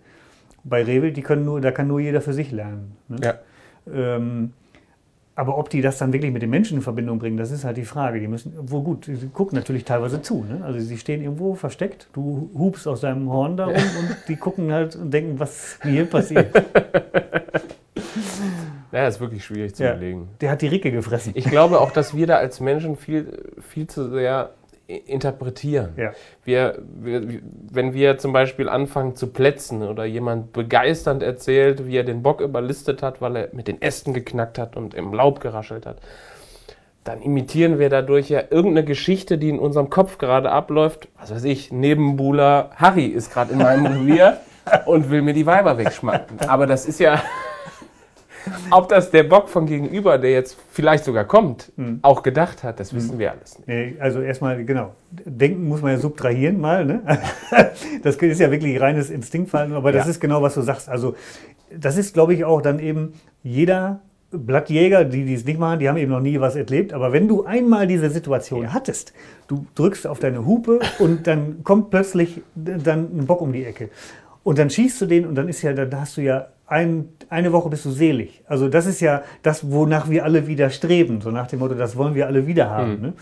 [0.64, 2.96] Bei Rehwild, die können nur, da kann nur jeder für sich lernen.
[3.08, 3.18] Ne?
[3.22, 3.36] Ja.
[3.94, 4.54] Ähm,
[5.36, 7.78] aber ob die das dann wirklich mit den Menschen in Verbindung bringen, das ist halt
[7.78, 8.20] die Frage.
[8.20, 10.46] Die müssen, wohl gut, sie gucken natürlich teilweise zu.
[10.48, 10.64] Ne?
[10.64, 14.72] Also sie stehen irgendwo versteckt, du hupst aus deinem Horn da rum und die gucken
[14.72, 16.54] halt und denken, was hier passiert.
[18.94, 19.92] Ja, ist wirklich schwierig zu Ja.
[19.92, 20.30] überlegen.
[20.40, 21.34] Der hat die Ricke gefressen.
[21.36, 24.52] Ich glaube auch, dass wir da als Menschen viel, viel zu sehr
[24.88, 25.94] interpretieren.
[25.98, 26.12] Ja.
[26.44, 27.24] Wir, wir,
[27.72, 32.42] wenn wir zum Beispiel anfangen zu plätzen oder jemand begeisternd erzählt, wie er den Bock
[32.42, 35.98] überlistet hat, weil er mit den Ästen geknackt hat und im Laub geraschelt hat,
[37.04, 41.08] dann imitieren wir dadurch ja irgendeine Geschichte, die in unserem Kopf gerade abläuft.
[41.20, 44.38] Was weiß ich, Nebenbuhler Harry ist gerade in meinem Revier
[44.86, 46.40] und will mir die Weiber wegschmacken.
[46.48, 47.22] Aber das ist ja,
[48.72, 52.94] ob das der Bock von gegenüber, der jetzt vielleicht sogar kommt, auch gedacht hat, das
[52.94, 53.68] wissen wir alles nicht.
[53.68, 56.86] Nee, Also erstmal, genau, denken muss man ja subtrahieren mal.
[56.86, 57.02] Ne?
[58.04, 60.12] Das ist ja wirklich reines Instinktverhalten, aber das Ja.
[60.12, 60.90] ist genau, was du sagst.
[60.90, 61.16] Also
[61.76, 64.02] das ist, glaube ich, auch dann eben jeder
[64.32, 66.92] Blattjäger, die dies nicht machen, die haben eben noch nie was erlebt.
[66.94, 69.14] Aber wenn du einmal diese Situation hattest,
[69.48, 73.90] du drückst auf deine Hupe und dann kommt plötzlich dann ein Bock um die Ecke.
[74.44, 77.52] Und dann schießt du den und dann ist ja, dann hast du ja ein, eine
[77.54, 78.42] Woche bist du selig.
[78.48, 81.22] Also das ist ja das, wonach wir alle wieder streben.
[81.22, 83.02] So nach dem Motto, das wollen wir alle wieder haben.
[83.02, 83.14] Ne?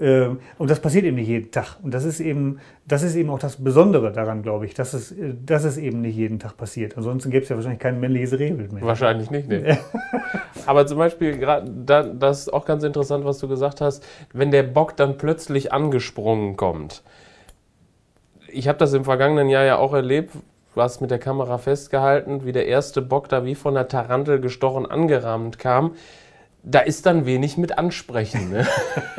[0.00, 1.76] Ähm, Und das passiert eben nicht jeden Tag.
[1.82, 5.12] Und das ist eben, das ist eben auch das Besondere daran, glaube ich, dass es,
[5.12, 6.96] äh, dass es eben nicht jeden Tag passiert.
[6.96, 8.82] Ansonsten gäbe es ja wahrscheinlich kein männliches Rehwild mehr.
[8.82, 9.78] Wahrscheinlich nicht, ne.
[10.66, 14.62] Aber zum Beispiel, da, das ist auch ganz interessant, was du gesagt hast, wenn der
[14.62, 17.02] Bock dann plötzlich angesprungen kommt.
[18.52, 20.34] Ich habe das im vergangenen Jahr ja auch erlebt,
[20.74, 24.40] du hast mit der Kamera festgehalten, wie der erste Bock da wie von der Tarantel
[24.40, 25.92] gestochen angerahmt kam.
[26.62, 28.66] Da ist dann wenig mit ansprechen, ne?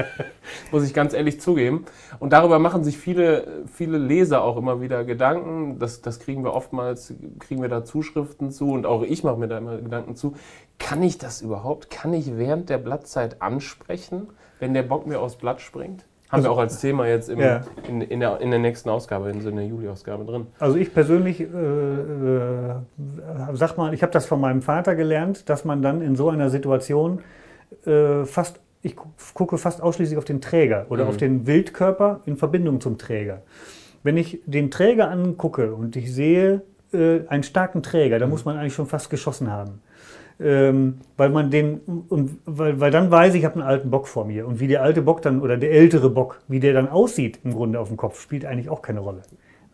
[0.72, 1.86] muss ich ganz ehrlich zugeben.
[2.20, 5.80] Und darüber machen sich viele, viele Leser auch immer wieder Gedanken.
[5.80, 9.48] Das, das kriegen wir oftmals, kriegen wir da Zuschriften zu und auch ich mache mir
[9.48, 10.36] da immer Gedanken zu.
[10.78, 11.90] Kann ich das überhaupt?
[11.90, 14.28] Kann ich während der Blattzeit ansprechen,
[14.60, 16.06] wenn der Bock mir aufs Blatt springt?
[16.34, 17.62] Haben wir auch als Thema jetzt im, Ja.
[17.88, 20.48] in, in, der, in der nächsten Ausgabe, in so einer Juli-Ausgabe drin.
[20.60, 22.76] Also ich persönlich äh, äh,
[23.54, 26.50] sag mal, ich habe das von meinem Vater gelernt, dass man dann in so einer
[26.50, 27.20] Situation
[27.86, 32.38] äh, fast, ich gu- gucke fast ausschließlich auf den Träger oder auf den Wildkörper in
[32.38, 33.42] Verbindung zum Träger.
[34.02, 36.62] Wenn ich den Träger angucke und ich sehe
[36.94, 39.82] äh, einen starken Träger, da muss man eigentlich schon fast geschossen haben.
[40.40, 44.08] Ähm, weil man den und weil, weil dann weiß ich, ich habe einen alten Bock
[44.08, 46.90] vor mir und wie der alte Bock dann oder der ältere Bock, wie der dann
[46.90, 49.22] aussieht im Grunde auf dem Kopf, spielt eigentlich auch keine Rolle.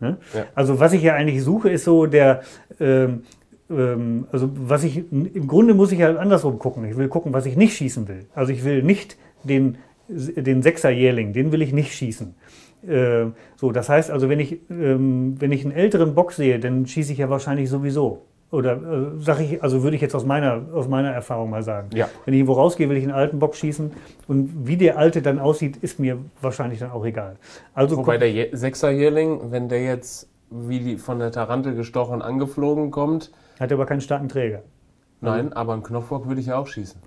[0.00, 0.18] Ne?
[0.34, 0.44] Ja.
[0.54, 2.42] Also was ich ja eigentlich suche, ist so der
[2.78, 3.22] ähm,
[3.70, 6.84] ähm, also was ich im Grunde muss ich ja andersrum gucken.
[6.84, 8.26] Ich will gucken, was ich nicht schießen will.
[8.34, 12.34] Also ich will nicht den den Sechserjährling, den will ich nicht schießen.
[12.86, 16.86] Äh, so, das heißt also, wenn ich, ähm, wenn ich einen älteren Bock sehe, dann
[16.86, 18.26] schieße ich ja wahrscheinlich sowieso.
[18.50, 21.88] Oder äh, sage ich, also würde ich jetzt aus meiner, aus meiner Erfahrung mal sagen.
[21.94, 22.08] Ja.
[22.24, 23.92] Wenn ich irgendwo rausgehe, will ich einen alten Bock schießen.
[24.26, 27.36] Und wie der alte dann aussieht, ist mir wahrscheinlich dann auch egal.
[27.74, 32.90] Also Wobei der Je- Sechserjährling, wenn der jetzt wie die von der Tarantel gestochen angeflogen
[32.90, 34.62] kommt, hat er aber keinen starken Träger.
[35.20, 37.00] nein, aber einen Knopfbock würde ich ja auch schießen.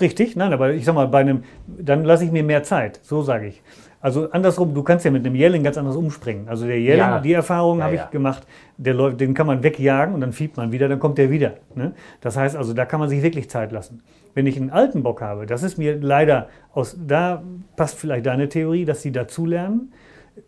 [0.00, 3.22] Richtig, nein, aber ich sag mal, bei einem, dann lasse ich mir mehr Zeit, so
[3.22, 3.62] sage ich.
[4.02, 6.48] Also andersrum, du kannst ja mit einem Jährling ganz anders umspringen.
[6.48, 7.20] Also der Jährling, Ja.
[7.20, 8.04] die Erfahrung Ja, habe ja.
[8.04, 8.46] ich gemacht,
[8.78, 11.54] der läuft, den kann man wegjagen und dann fiebt man wieder, dann kommt der wieder.
[11.74, 11.92] Ne?
[12.22, 14.02] Das heißt also, da kann man sich wirklich Zeit lassen.
[14.34, 17.42] Wenn ich einen alten Bock habe, das ist mir leider aus, da
[17.76, 19.92] passt vielleicht deine Theorie, dass sie dazulernen.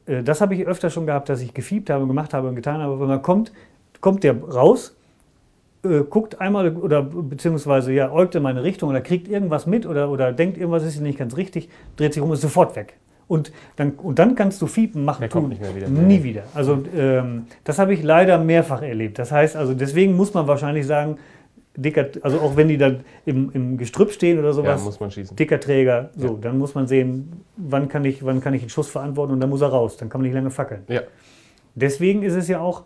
[0.07, 2.81] Äh, Das habe ich öfter schon gehabt, dass ich gefiebt habe, gemacht habe und getan
[2.81, 2.99] habe.
[3.01, 3.53] Wenn man kommt,
[4.01, 4.97] kommt der raus,
[5.85, 10.09] äh, guckt einmal oder beziehungsweise ja, äugt in meine Richtung oder kriegt irgendwas mit oder,
[10.11, 12.95] oder denkt, irgendwas ist nicht ganz richtig, dreht sich um, ist sofort weg.
[13.29, 15.21] Und dann, und dann kannst du Fiepen machen.
[15.21, 15.89] Der kommt nicht mehr wieder.
[15.89, 16.43] Nie wieder.
[16.55, 19.19] Also ähm, das habe ich leider mehrfach erlebt.
[19.19, 21.17] Das heißt also, deswegen muss man wahrscheinlich sagen,
[21.75, 25.11] dicker, also auch wenn die dann im, im Gestrüpp stehen oder Ja, sowas, muss man
[25.11, 25.35] schießen.
[25.37, 26.35] dicker Träger, so, Ja.
[26.43, 29.49] dann muss man sehen, wann kann, ich, wann kann ich den Schuss verantworten und dann
[29.49, 29.97] muss er raus.
[29.97, 30.83] Dann kann man nicht lange fackeln.
[30.89, 31.01] Ja.
[31.75, 32.83] Deswegen ist es ja auch,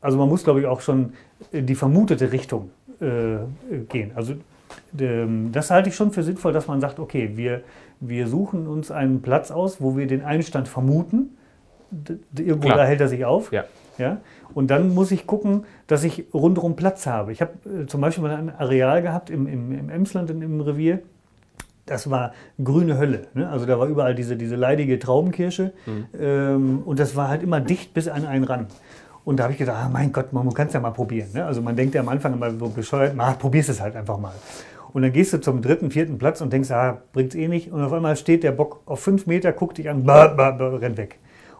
[0.00, 1.12] also man muss glaube ich auch schon
[1.52, 3.36] in die vermutete Richtung äh,
[3.88, 4.10] gehen.
[4.16, 4.34] Also
[4.98, 7.60] ähm, das halte ich schon für sinnvoll, dass man sagt, okay, wir,
[8.00, 11.36] wir suchen uns einen Platz aus, wo wir den Einstand vermuten.
[12.36, 12.78] Irgendwo Klar.
[12.78, 13.52] da hält er sich auf.
[13.52, 13.64] Ja.
[13.98, 14.18] Ja?
[14.54, 17.32] Und dann muss ich gucken, dass ich rundherum Platz habe.
[17.32, 20.60] Ich habe äh, zum Beispiel mal ein Areal gehabt im, im, im Emsland, in, im
[20.60, 21.00] Revier.
[21.86, 22.32] Das war
[22.62, 23.28] grüne Hölle.
[23.34, 23.48] Ne?
[23.48, 25.72] Also da war überall diese, diese leidige Traubenkirsche.
[26.18, 28.66] Ähm, und das war halt immer dicht bis an einen ran.
[29.24, 31.28] Und da habe ich gedacht, ah, mein Gott, man kann es ja mal probieren.
[31.32, 31.44] Ne?
[31.44, 34.34] Also man denkt ja am Anfang immer so bescheuert, na, probierst es halt einfach mal.
[34.96, 37.70] Und dann gehst du zum dritten, vierten Platz und denkst, ah, bringt's eh nicht.
[37.70, 40.68] Und auf einmal steht der Bock auf fünf Meter, guckt dich an, bah, bah, bah,
[40.78, 41.18] rennt weg.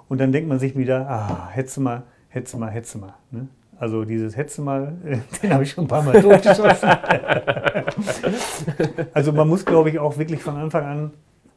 [0.08, 3.00] Und dann denkt man sich wieder, ah, hättest du mal, hättest du mal, hättest du
[3.00, 3.12] mal.
[3.30, 3.48] Ne?
[3.78, 4.94] Also dieses du mal,
[5.42, 6.88] den habe ich schon ein paar Mal durchgeschossen.
[9.12, 11.10] also man muss, glaube ich, auch wirklich von Anfang an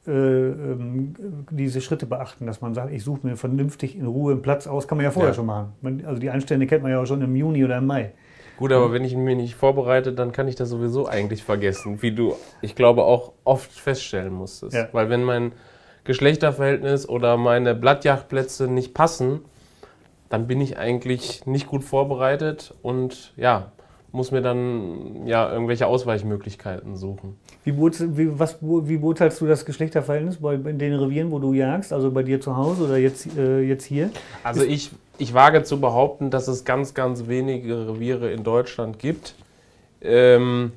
[0.05, 1.13] äh, ähm,
[1.49, 4.85] diese Schritte beachten, dass man sagt, ich suche mir vernünftig in Ruhe einen Platz aus.
[4.85, 5.33] Kann man ja vorher Ja.
[5.33, 5.71] schon machen.
[5.79, 8.11] Man, also die Einstände kennt man ja auch schon im Juni oder im Mai.
[8.59, 12.11] Gut, aber wenn ich mich nicht vorbereite, dann kann ich das sowieso eigentlich vergessen, wie
[12.11, 14.75] du, ich glaube, auch oft feststellen musstest.
[14.75, 14.89] Ja.
[14.91, 15.53] Weil wenn mein
[16.03, 19.39] Geschlechterverhältnis oder meine Blattjagdplätze nicht passen,
[20.27, 23.71] dann bin ich eigentlich nicht gut vorbereitet und ja,
[24.11, 27.37] muss mir dann ja irgendwelche Ausweichmöglichkeiten suchen.
[27.63, 31.93] Wie, wie, was, wie beurteilst du das Geschlechterverhältnis bei, in den Revieren, wo du jagst?
[31.93, 34.09] Also bei dir zu Hause oder jetzt, äh, jetzt hier?
[34.43, 39.35] Also ich, ich wage zu behaupten, dass es ganz, ganz wenige Reviere in Deutschland gibt,
[40.01, 40.71] ähm,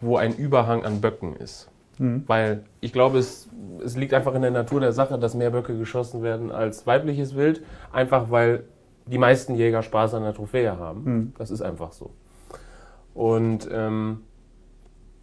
[0.00, 1.68] wo ein Überhang an Böcken ist.
[1.98, 2.24] Mhm.
[2.26, 3.48] Weil ich glaube, es,
[3.84, 7.36] es liegt einfach in der Natur der Sache, dass mehr Böcke geschossen werden als weibliches
[7.36, 7.62] Wild.
[7.92, 8.64] Einfach weil
[9.06, 11.04] die meisten Jäger Spaß an der Trophäe haben.
[11.04, 11.32] Mhm.
[11.38, 12.10] Das ist einfach so.
[13.14, 14.22] Und ähm,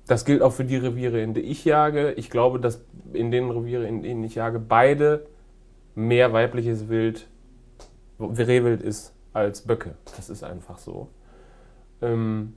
[0.08, 2.12] das gilt auch für die Reviere, in denen ich jage.
[2.14, 5.26] Ich glaube, dass in den Revieren, in denen ich jage, beide
[5.94, 7.28] mehr weibliches Wild,
[8.20, 9.96] Rehwild ist als Böcke.
[10.16, 11.10] Das ist einfach so.
[12.02, 12.54] Ähm,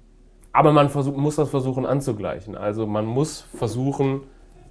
[0.52, 2.56] aber man versuch, muss das versuchen anzugleichen.
[2.56, 4.22] Also man muss versuchen,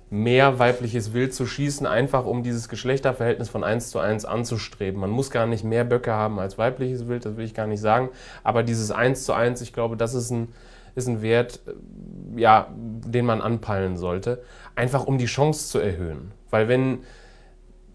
[0.10, 5.00] mehr weibliches Wild zu schießen, einfach um dieses Geschlechterverhältnis von 1 zu 1 anzustreben.
[5.02, 7.82] Man muss gar nicht mehr Böcke haben als weibliches Wild, das will ich gar nicht
[7.82, 8.10] sagen.
[8.43, 10.54] Aber dieses 1 zu 1, ich glaube, das ist ein,
[10.95, 14.41] ist ein Wert, äh, ja, den man anpeilen sollte.
[14.76, 16.32] Einfach um die Chance zu erhöhen.
[16.50, 17.00] Weil wenn,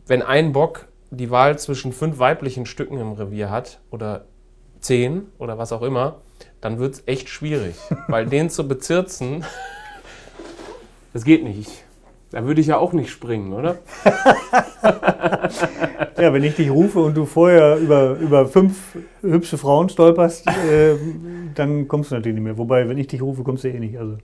[0.06, 4.24] wenn ein Bock die Wahl zwischen fünf weiblichen Stücken im Revier hat oder
[4.80, 6.22] zehn oder was auch immer,
[6.60, 7.76] dann wird es echt schwierig.
[8.08, 9.44] Weil den zu bezirzen,
[11.12, 11.84] das geht nicht.
[12.32, 13.76] Da würde ich ja auch nicht springen, oder?
[16.18, 20.94] Ja, wenn ich dich rufe und du vorher über, über fünf hübsche Frauen stolperst, äh,
[21.54, 22.58] dann kommst du natürlich nicht mehr.
[22.58, 23.98] Wobei, wenn ich dich rufe, kommst du eh nicht.
[23.98, 24.18] Also,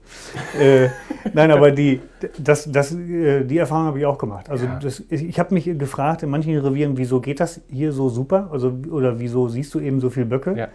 [0.57, 0.89] äh,
[1.33, 1.99] nein, aber die,
[2.37, 4.49] das, das, äh, die Erfahrung habe ich auch gemacht.
[4.49, 4.79] Also Ja.
[4.81, 8.49] das, ich habe mich gefragt in manchen Revieren, wieso geht das hier so super?
[8.51, 10.55] Also, oder wieso siehst du eben so viele Böcke?
[10.57, 10.67] Ja.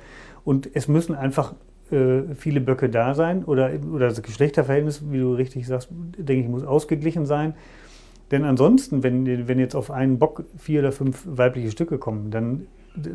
[0.44, 1.54] Und es müssen einfach
[1.94, 6.48] äh, viele Böcke da sein oder, oder das Geschlechterverhältnis, wie du richtig sagst, denke ich,
[6.48, 7.54] muss ausgeglichen sein.
[8.30, 12.66] Denn ansonsten, wenn, wenn jetzt auf einen Bock vier oder fünf weibliche Stücke kommen, dann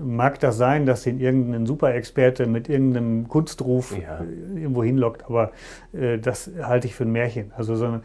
[0.03, 4.19] mag das sein, dass den irgendein Superexperte mit irgendeinem Kunstruf Ja.
[4.19, 5.51] äh, irgendwo hinlockt, aber
[5.93, 7.51] äh, das halte ich für ein Märchen.
[7.55, 8.01] Also sondern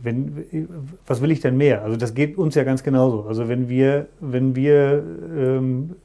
[0.00, 0.44] wenn,
[1.06, 1.82] was will ich denn mehr?
[1.82, 3.24] Also das geht uns ja ganz genauso.
[3.24, 5.02] Also wenn wir, wenn wir
[5.36, 5.96] ähm,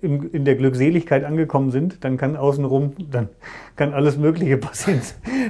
[0.00, 3.28] im, in der Glückseligkeit angekommen sind, dann kann außenrum, dann
[3.76, 5.00] kann alles Mögliche passieren.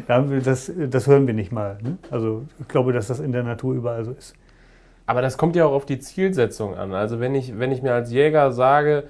[0.07, 1.79] Da wir das, das hören wir nicht mal.
[1.83, 1.99] Ne?
[2.11, 4.35] Also ich glaube, dass das in der Natur überall so ist.
[5.07, 6.93] Aber das kommt ja auch auf die Zielsetzung an.
[6.93, 9.05] Also wenn ich, wenn ich mir als Jäger sage,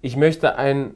[0.00, 0.92] ich möchte ein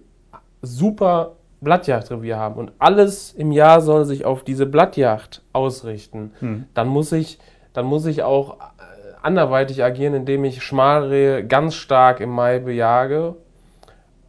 [0.63, 6.65] super Blattjagdrevier haben und alles im Jahr soll sich auf diese Blattjagd ausrichten, Hm.
[6.73, 7.39] dann muss ich,
[7.75, 8.63] dann muss ich auch äh,
[9.23, 13.35] anderweitig agieren, indem ich Schmalrehe ganz stark im Mai bejage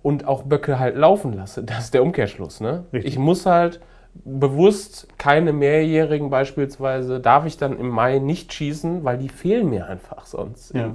[0.04, 1.64] und auch Böcke halt laufen lasse.
[1.72, 2.60] Das ist der Umkehrschluss.
[2.60, 2.86] Ne?
[2.94, 3.14] Richtig.
[3.14, 3.80] Ich muss halt
[4.14, 9.88] bewusst keine Mehrjährigen beispielsweise, darf ich dann im Mai nicht schießen, weil die fehlen mir
[9.88, 10.74] einfach sonst.
[10.74, 10.94] Ja.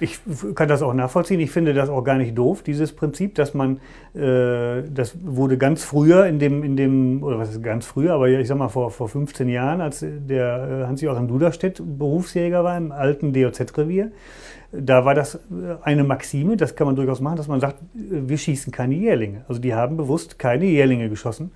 [0.00, 0.18] Ich
[0.54, 1.40] kann das auch nachvollziehen.
[1.40, 3.80] Ich finde das auch gar nicht doof, dieses Prinzip, dass man,
[4.14, 8.28] äh, das wurde ganz früher in dem, in dem, oder was ist ganz früher, aber
[8.28, 12.92] ich sag mal vor, vor 15 Jahren, als der äh, Hans-Joachim Duderstedt Berufsjäger war im
[12.92, 14.10] alten DOZ-Revier,
[14.72, 15.38] da war das äh,
[15.82, 19.44] eine Maxime, das kann man durchaus machen, dass man sagt, äh, wir schießen keine Jährlinge.
[19.48, 21.50] Also die haben bewusst keine Jährlinge geschossen,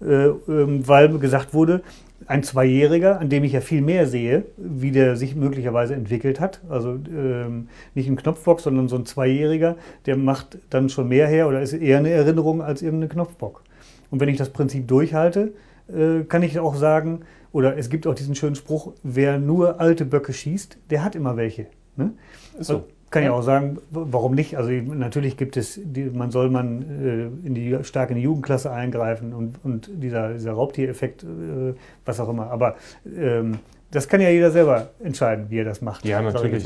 [0.00, 1.82] äh, ähm, weil gesagt wurde,
[2.28, 6.60] ein Zweijähriger, an dem ich ja viel mehr sehe, wie der sich möglicherweise entwickelt hat,
[6.68, 11.48] also ähm, nicht ein Knopfbock, sondern so ein Zweijähriger, der macht dann schon mehr her
[11.48, 13.64] oder ist eher eine Erinnerung als irgendein Knopfbock.
[14.10, 15.54] Und wenn ich das Prinzip durchhalte,
[15.88, 20.04] äh, kann ich auch sagen, oder es gibt auch diesen schönen Spruch, wer nur alte
[20.04, 21.66] Böcke schießt, der hat immer welche.
[21.96, 22.12] Ne?
[22.52, 22.58] So.
[22.58, 24.56] Also kann ich auch sagen, warum nicht?
[24.56, 28.70] Also natürlich gibt es, die, man soll man äh, in die, stark in die Jugendklasse
[28.70, 32.50] eingreifen und, und dieser, dieser Raubtiereffekt, äh, was auch immer.
[32.50, 32.76] Aber
[33.16, 33.58] ähm,
[33.90, 36.04] das kann ja jeder selber entscheiden, wie er das macht.
[36.04, 36.62] Ja, natürlich.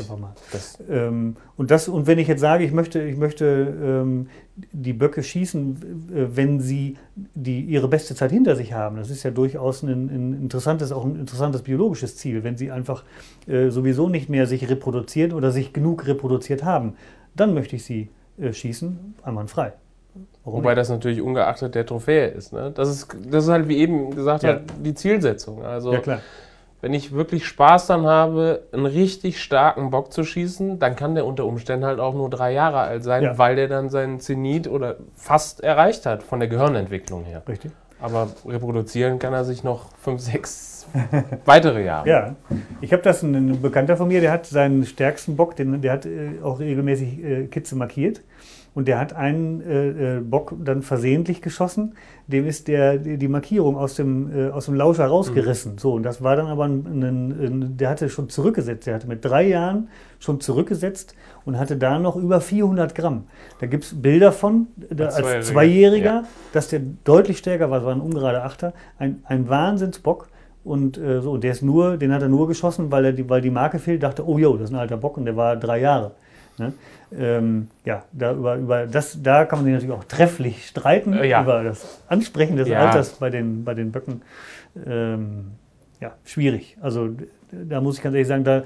[0.51, 3.45] Das, Ähm, und, das, und wenn ich jetzt sage, ich möchte, ich möchte
[3.83, 4.29] ähm,
[4.73, 6.97] die Böcke schießen, äh, wenn sie
[7.35, 11.05] die, ihre beste Zeit hinter sich haben, das ist ja durchaus ein, ein interessantes, auch
[11.05, 13.05] ein interessantes biologisches Ziel, wenn sie einfach
[13.47, 16.95] äh, sowieso nicht mehr sich reproduzieren oder sich genug reproduziert haben,
[17.37, 18.09] dann möchte ich sie
[18.41, 19.75] äh, schießen, einwandfrei.
[20.45, 20.79] Warum Wobei nicht?
[20.79, 22.53] das natürlich ungeachtet der Trophäe ist.
[22.53, 22.73] Ne?
[22.75, 24.51] Das, ist das ist halt, wie eben gesagt, Ja.
[24.55, 25.65] halt die Zielsetzung.
[25.65, 26.21] Also ja klar.
[26.83, 31.25] Wenn ich wirklich Spaß dann habe, einen richtig starken Bock zu schießen, dann kann der
[31.25, 33.39] unter Umständen halt auch nur drei Jahre alt sein, Ja.
[33.39, 37.43] weil der dann seinen Zenit oder fast erreicht hat von der Gehirnentwicklung her.
[37.49, 37.71] Richtig.
[38.01, 40.89] Aber reproduzieren kann er sich noch fünf, sechs
[41.45, 42.09] weitere Jahre.
[42.09, 42.35] Ja,
[42.81, 46.05] ich habe das, ein, Bekannter von mir, der hat seinen stärksten Bock, den, der hat
[46.05, 48.21] äh, auch regelmäßig äh, Kitze markiert.
[48.75, 51.95] Und der hat einen äh, äh, Bock dann versehentlich geschossen.
[52.27, 55.77] Dem ist der, die Markierung aus dem, äh, aus dem Lauscher rausgerissen.
[55.77, 58.87] So, und das war dann aber ein, ein, ein, der hatte schon zurückgesetzt.
[58.87, 59.89] Der hatte mit drei Jahren
[60.21, 63.25] schon zurückgesetzt und hatte da noch über 400 Gramm.
[63.61, 66.25] Da gibt es Bilder von, da, Als als Zweijähriger, Zweijähriger, ja.
[66.55, 67.79] dass der deutlich stärker war.
[67.79, 68.73] Das war ein ungerade Achter.
[68.99, 70.29] Ein, ein Wahnsinnsbock.
[70.65, 73.29] Und äh, so, und der ist nur, den hat er nur geschossen, weil, er die,
[73.29, 75.57] weil die Marke fehlt, dachte, oh jo, das ist ein alter Bock und der war
[75.57, 76.13] drei Jahre.
[76.59, 76.73] Ne?
[77.19, 81.29] Ähm, ja, da, über, über das, da kann man sich natürlich auch trefflich streiten, Äh,
[81.29, 81.43] ja.
[81.43, 82.87] über das Ansprechen des Ja.
[82.87, 84.23] Alters bei den, bei den Böcken.
[84.87, 85.53] Ähm,
[86.01, 86.77] ja, schwierig.
[86.81, 87.11] Also
[87.51, 88.63] da muss ich ganz ehrlich sagen, da,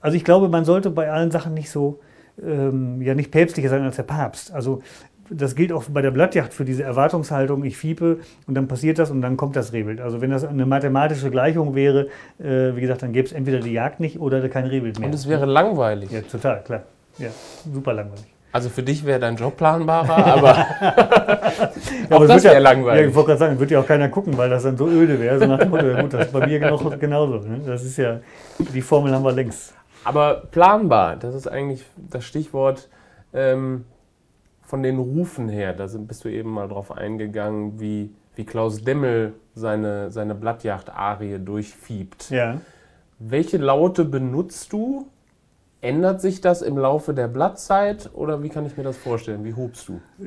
[0.00, 2.00] also ich glaube, man sollte bei allen Sachen nicht so,
[2.44, 4.52] ähm, ja nicht päpstlicher sein als der Papst.
[4.52, 4.82] Also
[5.30, 9.10] das gilt auch bei der Blattjacht für diese Erwartungshaltung, ich fiepe und dann passiert das
[9.10, 10.00] und dann kommt das Rehwild.
[10.00, 13.72] Also wenn das eine mathematische Gleichung wäre, äh, wie gesagt, dann gäbe es entweder die
[13.72, 15.08] Jagd nicht oder kein Rehwild mehr.
[15.08, 16.10] Und es wäre langweilig.
[16.12, 16.82] ja, total, klar.
[17.18, 17.30] Ja,
[17.72, 18.26] super langweilig.
[18.52, 20.56] Also für dich wäre dein Job planbarer, aber
[22.10, 23.02] Ja, auch es das wird ja, wäre langweilig.
[23.02, 25.20] Ja, ich wollte gerade sagen, wird ja auch keiner gucken, weil das dann so öde
[25.20, 25.38] wäre.
[25.38, 27.38] So nach dem Motto, ja gut, das ist bei mir genau, genauso.
[27.38, 27.60] Ne?
[27.66, 28.20] Das ist ja,
[28.58, 29.74] die Formel haben wir längst.
[30.04, 32.88] Aber planbar, das ist eigentlich das Stichwort
[33.32, 33.84] ähm,
[34.62, 35.72] von den Rufen her.
[35.72, 41.38] Da sind, bist du eben mal drauf eingegangen, wie, wie Klaus Demmel seine, seine Blattjacht-Arie
[41.38, 42.30] durchfiebt.
[42.30, 42.60] Ja.
[43.18, 45.08] Welche Laute benutzt du?
[45.86, 49.44] Ändert sich das im Laufe der Blattzeit oder wie kann ich mir das vorstellen?
[49.44, 50.00] Wie hubst du?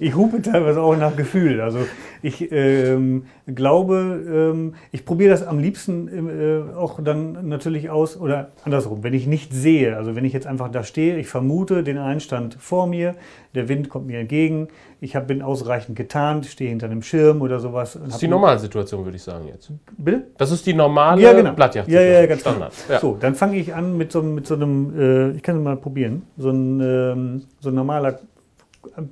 [0.00, 1.60] ich hupe teilweise auch nach Gefühl.
[1.60, 1.80] Also
[2.22, 8.52] ich ähm, glaube, ähm, ich probiere das am liebsten äh, auch dann natürlich aus oder
[8.64, 11.98] andersrum, wenn ich nicht sehe, also wenn ich jetzt einfach da stehe, ich vermute den
[11.98, 13.14] Einstand vor mir,
[13.54, 14.68] der Wind kommt mir entgegen,
[15.00, 17.98] ich hab, bin ausreichend getarnt, stehe hinter einem Schirm oder sowas.
[18.02, 19.72] Das ist die Normalsituation, würde ich sagen jetzt.
[19.98, 20.26] Bitte?
[20.38, 21.52] Das ist die normale Ja, genau.
[21.52, 21.88] Blattjacht.
[21.88, 22.72] Ja, ja, ganz Standard.
[22.86, 23.00] genau.
[23.00, 25.76] So, dann fange ich an mit so, mit so einem, äh, ich kann es mal
[25.76, 28.20] probieren, so ein, ähm, so ein normaler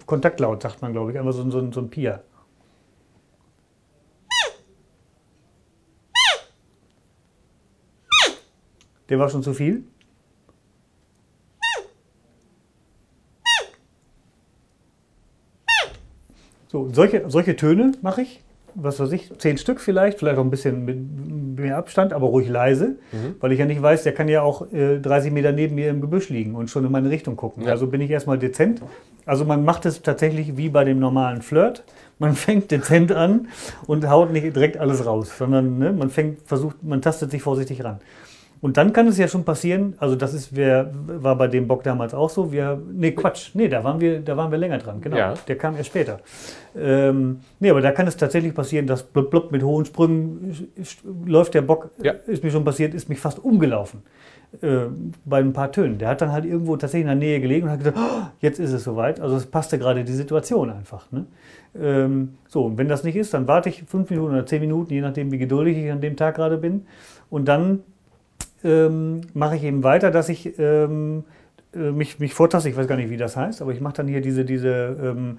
[0.06, 2.20] Kontaktlaut, sagt man, glaube ich, einfach so, ein- so, ein- so ein Pia.
[9.10, 9.84] Der war schon zu viel.
[16.68, 18.44] So, solche, solche Töne mache ich,
[18.76, 22.48] was weiß ich, zehn Stück vielleicht, vielleicht auch ein bisschen mit mehr Abstand, aber ruhig
[22.48, 22.96] leise,
[23.40, 26.00] weil ich ja nicht weiß, der kann ja auch äh, 30 Meter neben mir im
[26.00, 27.64] Gebüsch liegen und schon in meine Richtung gucken.
[27.64, 27.72] Ja.
[27.72, 28.82] Also bin ich erstmal dezent.
[29.26, 31.82] Also man macht es tatsächlich wie bei dem normalen Flirt.
[32.20, 33.48] Man fängt dezent an
[33.88, 37.82] und haut nicht direkt alles raus, sondern ne, man fängt, versucht, man tastet sich vorsichtig
[37.82, 37.98] ran.
[38.62, 41.82] Und dann kann es ja schon passieren, also das ist, wer, war bei dem Bock
[41.82, 45.00] damals auch so, wir, nee, Quatsch, nee, da waren wir, da waren wir länger dran,
[45.00, 45.34] genau, Ja.
[45.48, 46.20] der kam erst später.
[46.76, 50.68] Ähm, nee, aber da kann es tatsächlich passieren, dass blub, blub, mit hohen Sprüngen
[51.24, 52.12] läuft der Bock, Ja.
[52.26, 54.02] ist mir schon passiert, ist mich fast umgelaufen.
[54.62, 54.86] Äh,
[55.24, 55.98] bei ein paar Tönen.
[55.98, 58.58] Der hat dann halt irgendwo tatsächlich in der Nähe gelegen und hat gesagt, oh, jetzt
[58.58, 59.20] ist es soweit.
[59.20, 61.10] Also es passte gerade die Situation einfach.
[61.12, 61.26] Ne?
[61.80, 64.92] Ähm, so, und wenn das nicht ist, dann warte ich fünf Minuten oder zehn Minuten,
[64.92, 66.84] je nachdem, wie geduldig ich an dem Tag gerade bin.
[67.30, 67.84] Und dann
[68.64, 71.24] ähm, mache ich eben weiter, dass ich ähm,
[71.74, 74.08] äh, mich, mich vortaste, ich weiß gar nicht, wie das heißt, aber ich mache dann
[74.08, 75.38] hier diese, diese ähm,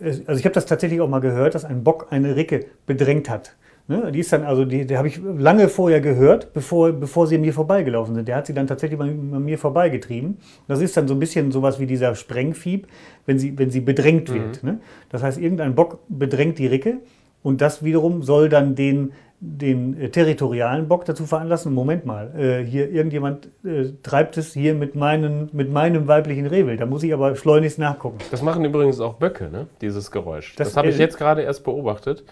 [0.00, 3.56] also ich habe das tatsächlich auch mal gehört, dass ein Bock eine Ricke bedrängt hat.
[3.88, 4.12] Ne?
[4.12, 7.40] Die ist dann, also die, die habe ich lange vorher gehört, bevor, bevor sie an
[7.40, 8.28] mir vorbeigelaufen sind.
[8.28, 10.38] Der hat sie dann tatsächlich bei, bei mir vorbeigetrieben.
[10.68, 12.86] Das ist dann so ein bisschen sowas wie dieser Sprengfieb,
[13.26, 14.62] wenn sie, wenn sie bedrängt wird.
[14.62, 14.78] Ne?
[15.10, 16.98] Das heißt, irgendein Bock bedrängt die Ricke
[17.42, 19.12] und das wiederum soll dann den,
[19.44, 24.72] den äh, territorialen Bock dazu veranlassen, Moment mal, äh, hier irgendjemand äh, treibt es hier
[24.74, 26.80] mit, meinen, mit meinem weiblichen Rehwild.
[26.80, 28.18] Da muss ich aber schleunigst nachgucken.
[28.30, 29.66] Das machen übrigens auch Böcke, ne?
[29.80, 30.54] dieses Geräusch.
[30.54, 32.24] Das, Das- habe ich jetzt gerade erst beobachtet.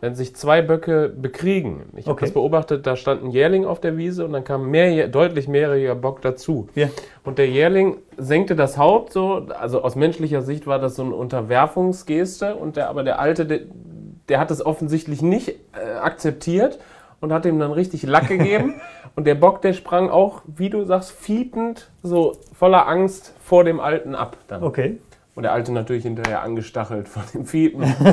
[0.00, 2.24] Wenn sich zwei Böcke bekriegen, ich habe Okay.
[2.26, 5.94] das beobachtet, da stand ein Jährling auf der Wiese und dann kam mehr, deutlich mehrjähriger
[5.94, 6.68] Bock dazu.
[6.74, 6.88] Ja.
[7.24, 11.14] Und der Jährling senkte das Haupt so, also aus menschlicher Sicht war das so eine
[11.14, 13.60] Unterwerfungsgeste, und der, aber der Alte, der,
[14.28, 16.78] der hat es offensichtlich nicht äh, akzeptiert
[17.20, 18.80] und hat ihm dann richtig Lack gegeben.
[19.16, 23.80] und der Bock, der sprang auch, wie du sagst, fiepend, so voller Angst vor dem
[23.80, 24.36] Alten ab.
[24.48, 24.62] Dann.
[24.62, 24.98] Okay.
[25.34, 27.82] Und der Alte natürlich hinterher angestachelt von dem Fiepen.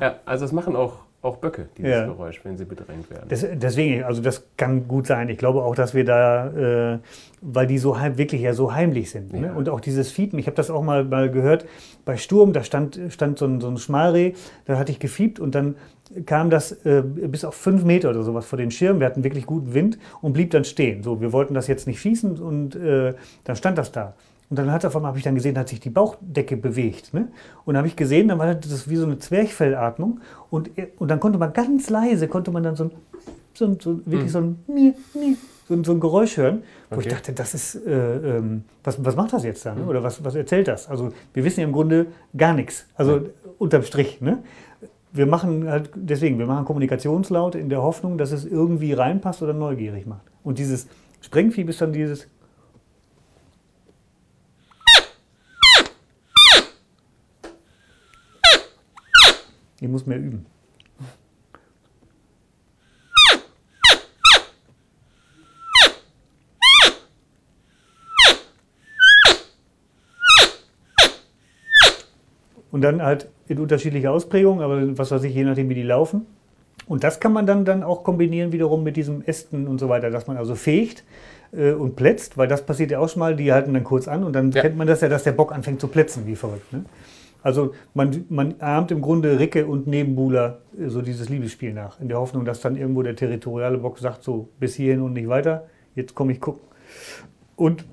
[0.00, 0.96] ja, also das machen auch,
[1.28, 2.06] auch Böcke, dieses Ja.
[2.06, 3.26] Geräusch, wenn sie bedrängt werden.
[3.28, 5.28] Das, deswegen, also das kann gut sein.
[5.28, 6.98] Ich glaube auch, dass wir da, äh,
[7.40, 9.32] weil die so heim, wirklich ja so heimlich sind.
[9.32, 9.46] Ne?
[9.46, 9.52] Ja.
[9.52, 11.66] Und auch dieses Fiepen, ich habe das auch mal, mal gehört,
[12.04, 14.32] bei Sturm, da stand, stand so, ein, so ein Schmalreh,
[14.64, 15.76] da hatte ich gefiebt und dann
[16.26, 19.00] kam das äh, bis auf fünf Meter oder sowas vor den Schirm.
[19.00, 21.02] Wir hatten wirklich guten Wind und blieb dann stehen.
[21.02, 23.14] So, wir wollten das jetzt nicht schießen und äh,
[23.44, 24.14] dann stand das da.
[24.50, 27.12] Und dann hat auf einmal habe ich dann gesehen, hat sich die Bauchdecke bewegt.
[27.12, 27.28] Ne?
[27.66, 30.20] Und habe ich gesehen, dann war das wie so eine Zwerchfellatmung.
[30.50, 32.90] Und, und dann konnte man ganz leise, konnte man dann so ein,
[33.52, 34.56] so ein, so wirklich so ein,
[35.68, 37.14] so ein, so ein Geräusch hören, wo ich Okay.
[37.14, 39.74] dachte, das ist, äh, ähm, was, was macht das jetzt da?
[39.74, 39.84] Ne?
[39.84, 40.88] Oder was, was erzählt das?
[40.88, 42.86] Also wir wissen ja im Grunde gar nichts.
[42.94, 43.26] Also
[43.58, 44.22] unterm Strich.
[44.22, 44.38] Ne?
[45.12, 49.52] Wir machen halt, deswegen, wir machen Kommunikationslaut in der Hoffnung, dass es irgendwie reinpasst oder
[49.52, 50.22] neugierig macht.
[50.42, 50.86] Und dieses
[51.20, 52.28] Sprengvieh ist dann dieses,
[59.88, 60.44] ich muss mehr üben.
[72.70, 76.26] Und dann halt in unterschiedlicher Ausprägung, aber was weiß ich, je nachdem, wie die laufen.
[76.86, 80.10] Und das kann man dann, dann auch kombinieren wiederum mit diesem Ästen und so weiter,
[80.10, 81.02] dass man also fegt
[81.52, 84.22] äh, und plätzt, weil das passiert ja auch schon mal, die halten dann kurz an
[84.22, 84.60] und dann Ja.
[84.62, 86.70] kennt man das ja, dass der Bock anfängt zu plätzen, wie verrückt.
[86.72, 86.84] Ne?
[87.42, 92.08] Also man, man ahmt im Grunde Ricke und Nebenbuhler äh, so dieses Liebesspiel nach, in
[92.08, 95.66] der Hoffnung, dass dann irgendwo der territoriale Bock sagt, so bis hierhin und nicht weiter,
[95.94, 96.62] jetzt komme ich gucken.
[97.56, 97.84] Und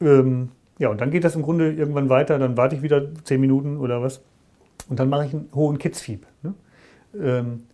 [0.00, 3.40] ähm, ja, und dann geht das im Grunde irgendwann weiter, dann warte ich wieder zehn
[3.40, 4.22] Minuten oder was
[4.88, 6.26] und dann mache ich einen hohen Kitzfieb.
[6.42, 6.54] Ne?
[7.20, 7.64] Ähm,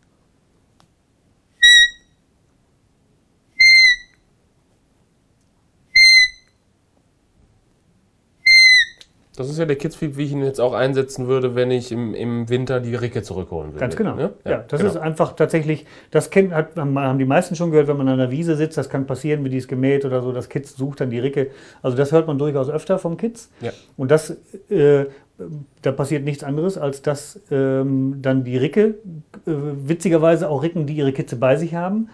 [9.37, 12.15] Das ist ja der Kitzfieb, wie ich ihn jetzt auch einsetzen würde, wenn ich im,
[12.15, 13.81] im Winter die Ricke zurückholen will.
[13.81, 14.15] Ganz genau.
[14.15, 14.33] Ne?
[14.45, 14.93] Ja, das genau.
[14.93, 18.31] ist einfach tatsächlich, das kennt, hat, haben die meisten schon gehört, wenn man an der
[18.31, 21.11] Wiese sitzt, das kann passieren, wie die ist gemäht oder so, das Kitz sucht dann
[21.11, 21.51] die Ricke.
[21.83, 23.51] Also das hört man durchaus öfter vom Kitz.
[23.61, 23.73] Ja.
[23.97, 24.37] Und das,
[24.71, 25.05] äh,
[25.83, 28.95] da passiert nichts anderes, als dass ähm, dann die Ricke,
[29.47, 29.53] äh,
[29.85, 32.09] witzigerweise auch Ricken, die ihre Kitze bei sich haben,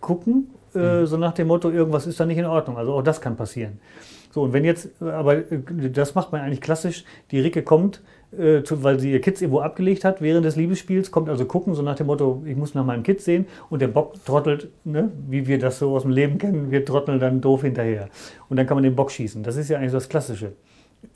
[0.00, 2.76] gucken, äh, so nach dem Motto, irgendwas ist da nicht in Ordnung.
[2.76, 3.80] Also auch das kann passieren.
[4.36, 8.02] So, und wenn jetzt, äh, aber äh, das macht man eigentlich klassisch, die Ricke kommt,
[8.38, 11.72] äh, zu, weil sie ihr Kitz irgendwo abgelegt hat während des Liebesspiels, kommt also gucken,
[11.72, 15.10] so nach dem Motto, ich muss nach meinem Kitz sehen und der Bock trottelt, ne,
[15.26, 18.10] wie wir das so aus dem Leben kennen, wir trotteln dann doof hinterher.
[18.50, 19.42] Und dann kann man den Bock schießen.
[19.42, 20.52] Das ist ja eigentlich so das Klassische.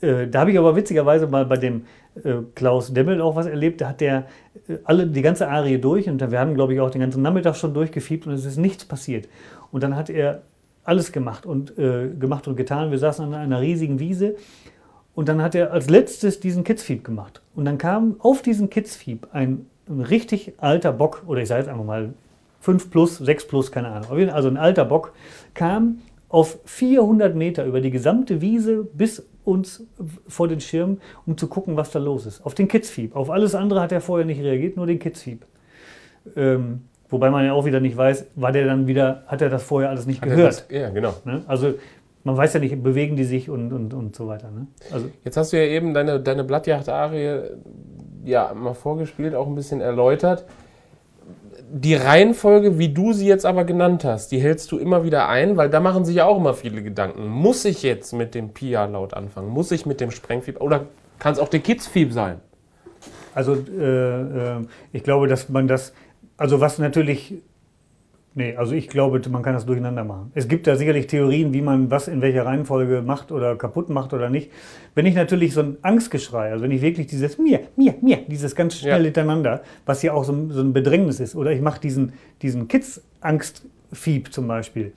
[0.01, 1.85] Äh, da habe ich aber witzigerweise mal bei dem
[2.23, 3.81] äh, Klaus Demmel auch was erlebt.
[3.81, 4.25] Da hat der
[4.67, 7.55] äh, alle die ganze Arie durch und wir haben, glaube ich, auch den ganzen Nachmittag
[7.55, 9.29] schon durchgefiebt und es ist nichts passiert.
[9.71, 10.41] Und dann hat er
[10.83, 12.91] alles gemacht und äh, gemacht und getan.
[12.91, 14.35] Wir saßen an einer riesigen Wiese
[15.13, 17.41] und dann hat er als letztes diesen Kitzfieb gemacht.
[17.55, 21.69] Und dann kam auf diesen Kitzfieb ein, ein richtig alter Bock, oder ich sage jetzt
[21.69, 22.13] einfach mal
[22.61, 24.29] 5 plus, 6 plus, keine Ahnung.
[24.29, 25.13] Also ein alter Bock
[25.53, 29.85] kam auf 400 Meter über die gesamte Wiese bis uns
[30.27, 32.45] vor den Schirm, um zu gucken, was da los ist.
[32.45, 33.15] Auf den Kitzfieb.
[33.15, 35.45] Auf alles andere hat er vorher nicht reagiert, nur den Kitzfieb.
[36.35, 39.63] Ähm, Wobei man ja auch wieder nicht weiß, war der dann wieder, hat er das
[39.63, 40.47] vorher alles nicht Hat gehört?
[40.47, 41.13] Das, ja, genau.
[41.25, 41.43] Ne?
[41.45, 41.73] Also
[42.23, 44.49] man weiß ja nicht, bewegen die sich und, und, und so weiter.
[44.49, 44.67] Ne?
[44.91, 47.41] Also, Jetzt hast du ja eben deine, deine Blattjacht-Arie
[48.23, 50.45] ja, mal vorgespielt, auch ein bisschen erläutert.
[51.73, 55.57] Die Reihenfolge, wie du sie jetzt aber genannt hast, die hältst du immer wieder ein,
[55.57, 57.27] weil da machen sich ja auch immer viele Gedanken.
[57.27, 59.49] Muss ich jetzt mit dem Pia-Laut anfangen?
[59.49, 60.61] Muss ich mit dem Sprengfieb?
[60.61, 60.85] Oder
[61.19, 62.39] kann es auch der Kidsfieb sein?
[63.33, 65.93] also äh, äh, ich glaube, dass man das,
[66.41, 67.35] also was natürlich,
[68.33, 70.31] nee, also ich glaube, man kann das durcheinander machen.
[70.33, 74.11] Es gibt da sicherlich Theorien, wie man was in welcher Reihenfolge macht oder kaputt macht
[74.13, 74.49] oder nicht.
[74.95, 78.55] Wenn ich natürlich so ein Angstgeschrei, also wenn ich wirklich dieses mir, mir, mir, dieses
[78.55, 79.03] ganz schnell Ja.
[79.05, 82.67] hintereinander, was ja auch so, ein- so ein Bedrängnis ist, oder ich mache diesen, diesen
[82.67, 84.93] Kids-Angstfieb zum Beispiel.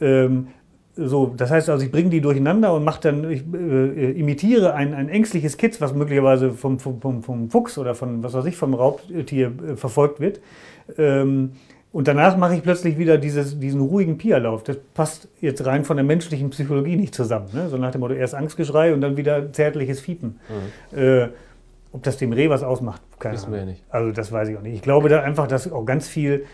[0.00, 0.48] Ähm,
[0.96, 4.92] so, das heißt also, ich bringe die durcheinander und mache dann, ich äh, imitiere ein,
[4.92, 8.56] ein ängstliches Kitz, was möglicherweise vom, vom, vom, vom Fuchs oder von was weiß ich,
[8.56, 10.40] vom Raubtier äh, verfolgt wird.
[10.98, 11.52] Ähm,
[11.92, 14.62] und danach mache ich plötzlich wieder dieses, diesen ruhigen Pia-Lauf.
[14.62, 17.48] Das passt jetzt rein von der menschlichen Psychologie nicht zusammen.
[17.52, 17.68] Ne?
[17.68, 20.38] So nach dem Motto, erst Angstgeschrei und dann wieder zärtliches Fiepen.
[20.96, 21.28] Äh,
[21.92, 23.54] ob das dem Reh was ausmacht, keine Wissen Ahnung.
[23.54, 23.84] wir ja nicht.
[23.90, 24.74] Also das weiß ich auch nicht.
[24.74, 26.44] Ich glaube da einfach, dass auch ganz viel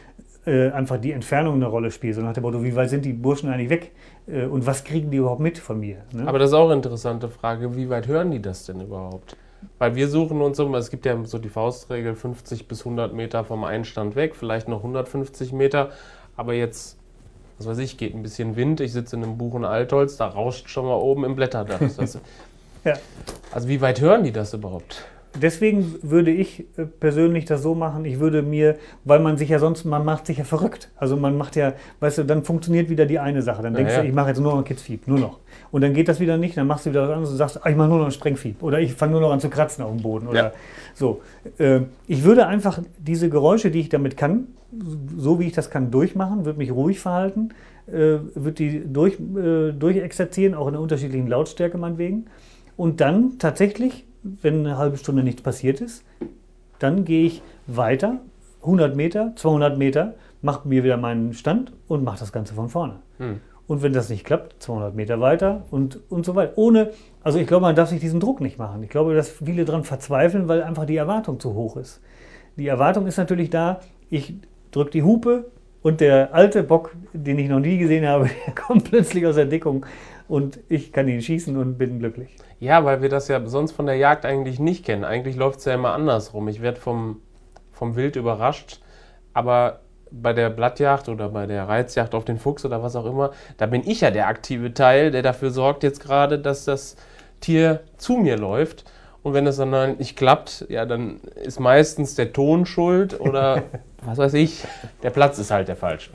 [0.46, 2.14] äh, einfach die Entfernung eine Rolle spielt.
[2.14, 3.92] So nach dem Motto, wie weit sind die Burschen eigentlich weg?
[4.26, 5.98] Äh, und was kriegen die überhaupt mit von mir?
[6.12, 6.26] Ne?
[6.26, 7.76] Aber das ist auch eine interessante Frage.
[7.76, 9.36] Wie weit hören die das denn überhaupt?
[9.78, 13.44] Weil wir suchen uns so, es gibt ja so die Faustregel 50 bis 100 Meter
[13.44, 15.90] vom Einstand weg, vielleicht noch 150 Meter.
[16.36, 16.98] Aber jetzt,
[17.58, 18.80] was weiß ich, geht ein bisschen Wind.
[18.80, 21.80] Ich sitze in einem Buchen Altholz, da rauscht schon mal oben im Blätterdach.
[22.84, 22.94] Ja.
[23.50, 25.04] Also wie weit hören die das überhaupt?
[25.40, 29.58] Deswegen würde ich äh, persönlich das so machen, ich würde mir, weil man sich ja
[29.58, 30.90] sonst, man macht sich ja verrückt.
[30.96, 33.62] Also man macht ja, weißt du, dann funktioniert wieder die eine Sache.
[33.62, 34.02] Dann denkst ja.
[34.02, 35.38] du, ich mache jetzt nur noch Kidsfieb, nur noch.
[35.70, 37.68] Und dann geht das wieder nicht, dann machst du wieder was anderes und sagst, ah,
[37.68, 38.62] ich mache nur noch ein Sprengfieb.
[38.62, 40.26] Oder ich fange nur noch an zu kratzen auf dem Boden.
[40.28, 40.52] Oder Ja.
[40.94, 41.20] so.
[41.58, 44.48] Äh, Ich würde einfach diese Geräusche, die ich damit kann,
[45.16, 47.50] so wie ich das kann, durchmachen, würde mich ruhig verhalten,
[47.86, 52.26] äh, würde die durch, äh, durchexerzieren, auch in einer unterschiedlichen Lautstärke meinetwegen.
[52.76, 54.04] Und dann tatsächlich,
[54.42, 56.04] wenn eine halbe Stunde nichts passiert ist,
[56.78, 58.20] dann gehe ich weiter,
[58.62, 62.96] 100 Meter, 200 Meter, mache mir wieder meinen Stand und mache das Ganze von vorne.
[63.18, 63.40] Hm.
[63.66, 66.52] Und wenn das nicht klappt, 200 Meter weiter und, und so weiter.
[66.56, 68.82] Ohne, also ich glaube, man darf sich diesen Druck nicht machen.
[68.82, 72.00] Ich glaube, dass viele daran verzweifeln, weil einfach die Erwartung zu hoch ist.
[72.56, 74.34] Die Erwartung ist natürlich da, ich
[74.70, 75.46] drücke die Hupe
[75.86, 79.44] und der alte Bock, den ich noch nie gesehen habe, der kommt plötzlich aus der
[79.44, 79.86] Deckung
[80.26, 82.34] und ich kann ihn schießen und bin glücklich.
[82.58, 85.04] Ja, weil wir das ja sonst von der Jagd eigentlich nicht kennen.
[85.04, 86.48] Eigentlich läuft es ja immer andersrum.
[86.48, 87.20] Ich werde vom,
[87.70, 88.80] vom Wild überrascht,
[89.32, 93.30] aber bei der Blattjagd oder bei der Reizjagd auf den Fuchs oder was auch immer,
[93.56, 96.96] da bin ich ja der aktive Teil, der dafür sorgt jetzt gerade, dass das
[97.40, 98.90] Tier zu mir läuft.
[99.26, 103.64] Und wenn es dann halt nicht klappt, ja, dann ist meistens der Ton schuld oder
[104.04, 104.62] was weiß ich,
[105.02, 106.12] der Platz ist halt der falsche.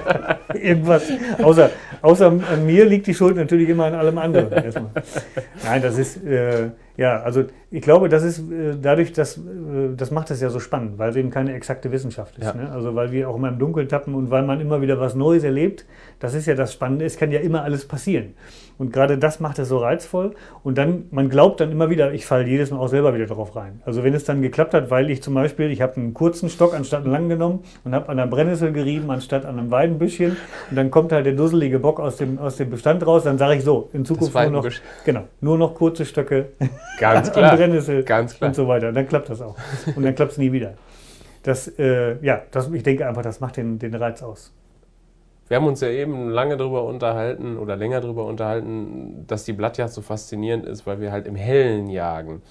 [0.54, 1.02] Irgendwas.
[1.42, 1.68] Außer,
[2.00, 4.50] außer an mir liegt die Schuld natürlich immer an allem anderen.
[4.50, 4.90] Erstmal.
[5.64, 9.42] Nein, das ist, äh, ja, also ich glaube, das ist äh, dadurch, dass, äh,
[9.96, 12.44] das macht es ja so spannend, weil es eben keine exakte Wissenschaft ist.
[12.44, 12.54] Ja.
[12.54, 12.70] Ne?
[12.70, 15.44] Also weil wir auch immer im Dunkeln tappen und weil man immer wieder was Neues
[15.44, 15.84] erlebt.
[16.20, 17.04] Das ist ja das Spannende.
[17.04, 18.34] Es kann ja immer alles passieren.
[18.78, 20.34] Und gerade das macht es so reizvoll.
[20.62, 23.56] Und dann, man glaubt dann immer wieder, ich falle jedes Mal auch selber wieder drauf
[23.56, 23.80] rein.
[23.84, 26.74] Also wenn es dann geklappt hat, weil ich zum Beispiel, ich habe einen kurzen Stock
[26.74, 30.36] anstatt einen langen genommen und habe an der Brennnessel gerieben anstatt an einem Weidenbüschchen.
[30.70, 33.24] Und dann kommt halt der dusselige Bock aus dem, aus dem Bestand raus.
[33.24, 34.68] Dann sage ich so, in Zukunft nur noch,
[35.04, 36.50] genau, nur noch kurze Stöcke
[36.98, 37.56] Ganz an klar.
[37.56, 38.48] Brennnessel Ganz klar.
[38.48, 38.92] und so weiter.
[38.92, 39.56] Dann klappt das auch.
[39.94, 40.74] Und dann klappt es nie wieder.
[41.42, 44.52] Das, äh, ja, das, ich denke einfach, das macht den, den Reiz aus.
[45.48, 49.92] Wir haben uns ja eben lange darüber unterhalten oder länger darüber unterhalten, dass die Blattjagd
[49.92, 52.42] so faszinierend ist, weil wir halt im Hellen jagen.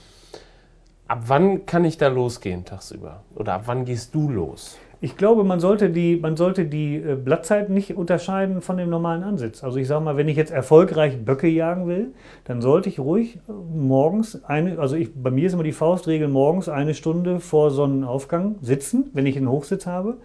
[1.08, 3.24] Ab wann kann ich da losgehen tagsüber?
[3.36, 4.78] Oder ab wann gehst du los?
[5.02, 9.24] Ich glaube, man sollte die, man sollte die äh, Blattzeit nicht unterscheiden von dem normalen
[9.24, 9.64] Ansitz.
[9.64, 12.14] Also ich sage mal, wenn ich jetzt erfolgreich Böcke jagen will,
[12.46, 16.28] dann sollte ich ruhig äh, morgens eine, also ich, bei mir ist immer die Faustregel
[16.28, 20.18] morgens eine Stunde vor Sonnenaufgang sitzen, wenn ich einen Hochsitz habe,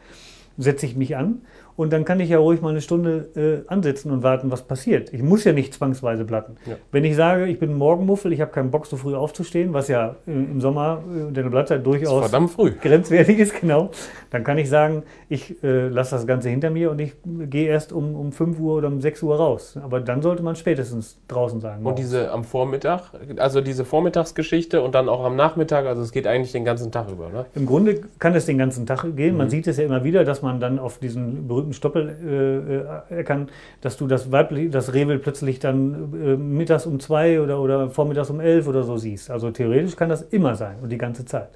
[0.56, 1.42] setze ich mich an
[1.80, 5.12] und dann kann ich ja ruhig mal eine Stunde äh, ansitzen und warten, was passiert.
[5.14, 6.56] Ich muss ja nicht zwangsweise blatten.
[6.66, 6.74] Ja.
[6.92, 10.16] Wenn ich sage, ich bin Morgenmuffel, ich habe keinen Bock, so früh aufzustehen, was ja
[10.26, 12.72] äh, im Sommer äh, der Blattzeit durchaus verdammt früh.
[12.72, 13.90] grenzwertig ist, genau,
[14.30, 17.14] dann kann ich sagen, ich äh, lasse das Ganze hinter mir und ich
[17.48, 19.78] gehe erst um, um 5 Uhr oder um 6 Uhr raus.
[19.82, 21.82] Aber dann sollte man spätestens draußen sein.
[21.82, 26.26] Und diese am Vormittag, also diese Vormittagsgeschichte und dann auch am Nachmittag, also es geht
[26.26, 27.46] eigentlich den ganzen Tag über, ne?
[27.54, 29.36] Im Grunde kann es den ganzen Tag gehen.
[29.36, 29.50] Man Mhm.
[29.50, 33.48] sieht es ja immer wieder, dass man dann auf diesen berühmten Stoppel äh, äh, kann,
[33.80, 38.30] dass du das weibliche, das Rehwild plötzlich dann äh, mittags um zwei oder, oder vormittags
[38.30, 39.30] um elf oder so siehst.
[39.30, 41.50] Also theoretisch kann das immer sein und die ganze Zeit.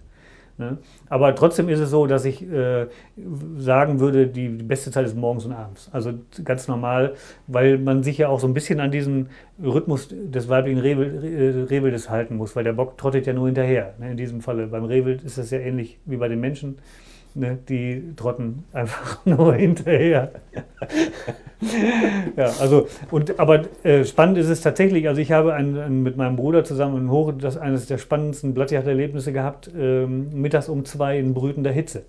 [0.57, 0.79] Ne?
[1.09, 2.87] Aber trotzdem ist es so, dass ich äh,
[3.57, 5.89] sagen würde, die, die beste Zeit ist morgens und abends.
[5.93, 6.13] Also
[6.45, 7.15] ganz normal,
[7.49, 12.09] weil man sich ja auch so ein bisschen an diesen Rhythmus des weiblichen Rehwild, Rehwildes
[12.09, 13.95] halten muss, weil der Bock trottet ja nur hinterher.
[13.99, 14.13] Ne?
[14.13, 14.69] In diesem Falle.
[14.69, 16.79] Beim Rehwild ist das ja ähnlich wie bei den Menschen.
[17.37, 20.31] Ne, die trotten einfach nur hinterher.
[22.37, 26.17] ja, also, und, aber äh, spannend ist es tatsächlich, also ich habe ein, ein, mit
[26.17, 31.19] meinem Bruder zusammen in Hoch das eines der spannendsten Blattjagderlebnisse gehabt, ähm, mittags um zwei
[31.19, 32.05] in brütender Hitze,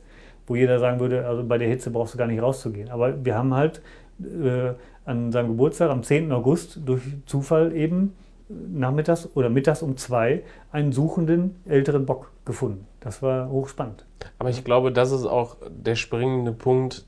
[0.45, 2.89] wo jeder sagen würde, also bei der Hitze brauchst du gar nicht rauszugehen.
[2.91, 3.81] Aber wir haben halt
[4.21, 4.73] äh,
[5.05, 6.31] an seinem Geburtstag am 10.
[6.31, 8.13] August durch Zufall eben
[8.47, 12.85] nachmittags oder mittags um zwei einen suchenden älteren Bock gefunden.
[12.99, 14.04] Das war hochspannend.
[14.39, 17.05] Aber ich glaube, das ist auch der springende Punkt,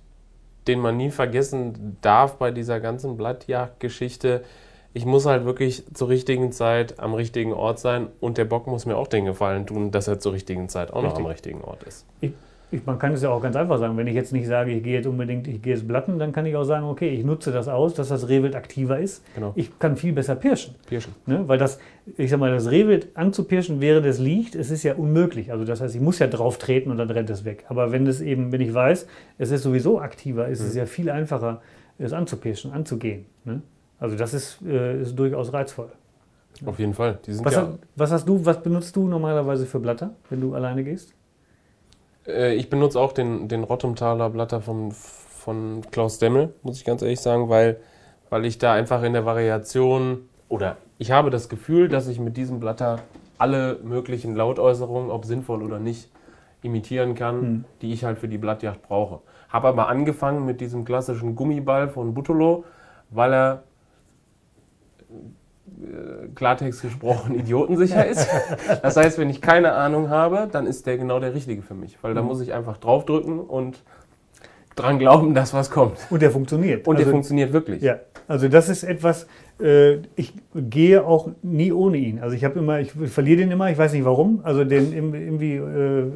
[0.67, 4.43] den man nie vergessen darf bei dieser ganzen Blattjagdgeschichte.
[4.93, 8.85] Ich muss halt wirklich zur richtigen Zeit am richtigen Ort sein und der Bock muss
[8.85, 11.11] mir auch den Gefallen tun, dass er zur richtigen Zeit auch Richtig.
[11.11, 12.05] noch am richtigen Ort ist.
[12.21, 12.31] Ich
[12.69, 13.95] ich, man kann es ja auch ganz einfach sagen.
[13.95, 16.45] Wenn ich jetzt nicht sage, ich gehe jetzt unbedingt, ich gehe jetzt blatten, dann kann
[16.45, 19.23] ich auch sagen, okay, ich nutze das aus, dass das Rehwild aktiver ist.
[19.35, 19.53] Genau.
[19.55, 20.75] Ich kann viel besser pirschen.
[20.85, 21.15] Pirschen.
[21.25, 21.47] Ne?
[21.47, 21.79] Weil das,
[22.17, 25.51] ich sag mal, das Rehwild anzupirschen, während es liegt, es ist ja unmöglich.
[25.51, 27.63] Also das heißt, ich muss ja drauf treten und dann rennt es weg.
[27.69, 29.07] Aber wenn es eben, wenn ich weiß,
[29.37, 30.67] es ist sowieso aktiver, ist mhm.
[30.67, 31.61] es ja viel einfacher,
[31.97, 33.25] es anzupirschen, anzugehen.
[33.45, 33.61] Ne?
[33.97, 35.89] Also das ist, äh, ist durchaus reizvoll.
[36.65, 37.19] Auf jeden Fall.
[37.43, 41.13] was, ja was hast du, was benutzt du normalerweise für Blatter, wenn du alleine gehst?
[42.27, 47.01] Äh, ich benutze auch den, den Rottumtaler Blatter vom, von Klaus Demmel, muss ich ganz
[47.01, 47.77] ehrlich sagen, weil,
[48.29, 52.37] weil ich da einfach in der Variation oder ich habe das Gefühl, dass ich mit
[52.37, 52.99] diesem Blatter
[53.37, 56.09] alle möglichen Lautäußerungen, ob sinnvoll oder nicht,
[56.63, 57.65] imitieren kann, hm.
[57.81, 59.19] die ich halt für die Blattjacht brauche.
[59.49, 62.65] Habe aber angefangen mit diesem klassischen Gummiball von Butolo,
[63.11, 63.63] weil er
[66.35, 68.27] Klartext gesprochen idiotensicher ist.
[68.81, 71.97] Das heißt, wenn ich keine Ahnung habe, dann ist der genau der richtige für mich,
[72.01, 72.27] weil da mhm.
[72.27, 73.77] muss ich einfach draufdrücken und
[74.75, 75.97] dran glauben, dass was kommt.
[76.09, 76.87] Und der funktioniert.
[76.87, 77.81] Und also, der funktioniert wirklich.
[77.81, 79.27] Ja, also das ist etwas,
[79.59, 82.19] äh, ich gehe auch nie ohne ihn.
[82.19, 84.41] Also ich habe immer, ich verliere den immer, ich weiß nicht warum.
[84.43, 86.11] Also den irgendwie äh,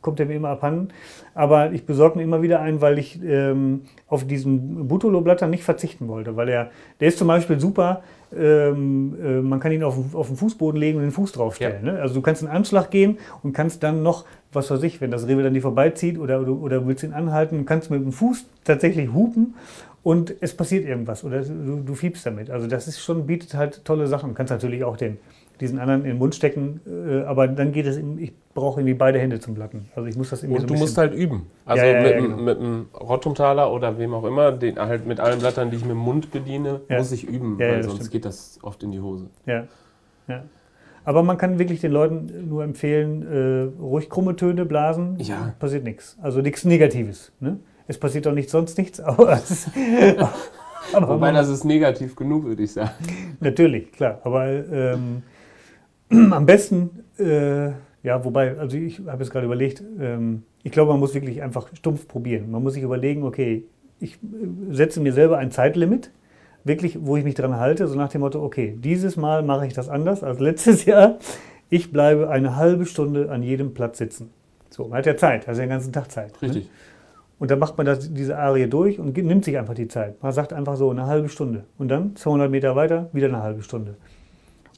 [0.00, 0.88] kommt er mir immer abhanden.
[1.34, 6.08] Aber ich besorge mir immer wieder einen, weil ich ähm, auf diesen Butolo-Blatter nicht verzichten
[6.08, 6.36] wollte.
[6.36, 6.70] Weil er,
[7.00, 8.02] der ist zum Beispiel super,
[8.38, 11.86] ähm, äh, man kann ihn auf, auf den Fußboden legen und den Fuß draufstellen.
[11.86, 11.92] Ja.
[11.92, 12.00] Ne?
[12.00, 15.26] Also du kannst einen Anschlag gehen und kannst dann noch, was weiß ich, wenn das
[15.26, 19.12] Rewe dann die vorbeizieht oder, oder, oder willst ihn anhalten, kannst mit dem Fuß tatsächlich
[19.12, 19.54] hupen
[20.02, 22.50] und es passiert irgendwas oder du, du fiebst damit.
[22.50, 24.30] Also das ist schon, bietet halt tolle Sachen.
[24.30, 25.18] Du kannst natürlich auch den
[25.60, 29.18] diesen anderen in den Mund stecken, äh, aber dann geht es, ich brauche irgendwie beide
[29.18, 29.88] Hände zum Blatten.
[29.94, 31.46] Also ich muss das irgendwie Und so du musst halt üben.
[31.64, 32.36] Also ja, ja, mit, ja, genau.
[32.36, 35.92] mit einem Rottumtaler oder wem auch immer, den, halt mit allen Blattern, die ich mit
[35.92, 38.10] dem Mund bediene, muss ich üben, weil sonst stimmt.
[38.10, 39.26] geht das oft in die Hose.
[39.46, 39.64] Ja,
[40.28, 40.44] ja.
[41.04, 43.22] Aber man kann wirklich den Leuten nur empfehlen,
[43.78, 45.54] äh, ruhig krumme Töne blasen, ja.
[45.58, 46.16] passiert nichts.
[46.22, 47.30] Also nichts Negatives.
[47.40, 47.58] Ne?
[47.86, 49.38] Es passiert doch nicht sonst nichts, aber
[50.92, 52.90] aber Wobei das ist negativ genug, würde ich sagen.
[53.40, 54.20] Natürlich, klar.
[54.24, 55.22] Aber ähm,
[56.10, 57.70] am besten, äh,
[58.02, 61.68] ja, wobei, also ich habe jetzt gerade überlegt, ähm, ich glaube, man muss wirklich einfach
[61.74, 62.50] stumpf probieren.
[62.50, 63.64] Man muss sich überlegen, okay,
[64.00, 64.18] ich äh,
[64.74, 66.10] setze mir selber ein Zeitlimit,
[66.64, 69.72] wirklich, wo ich mich dran halte, so nach dem Motto, okay, dieses Mal mache ich
[69.72, 71.18] das anders als letztes Jahr.
[71.70, 74.30] Ich bleibe eine halbe Stunde an jedem Platz sitzen.
[74.70, 76.32] So, man hat ja Zeit, also den ganzen Tag Zeit.
[76.42, 76.48] Ne?
[76.48, 76.64] Richtig.
[76.64, 76.70] Ne?
[77.38, 80.22] Und dann macht man das, diese Arie durch und nimmt sich einfach die Zeit.
[80.22, 81.64] Man sagt einfach so eine halbe Stunde.
[81.78, 83.96] Und dann 200 Meter weiter wieder eine halbe Stunde.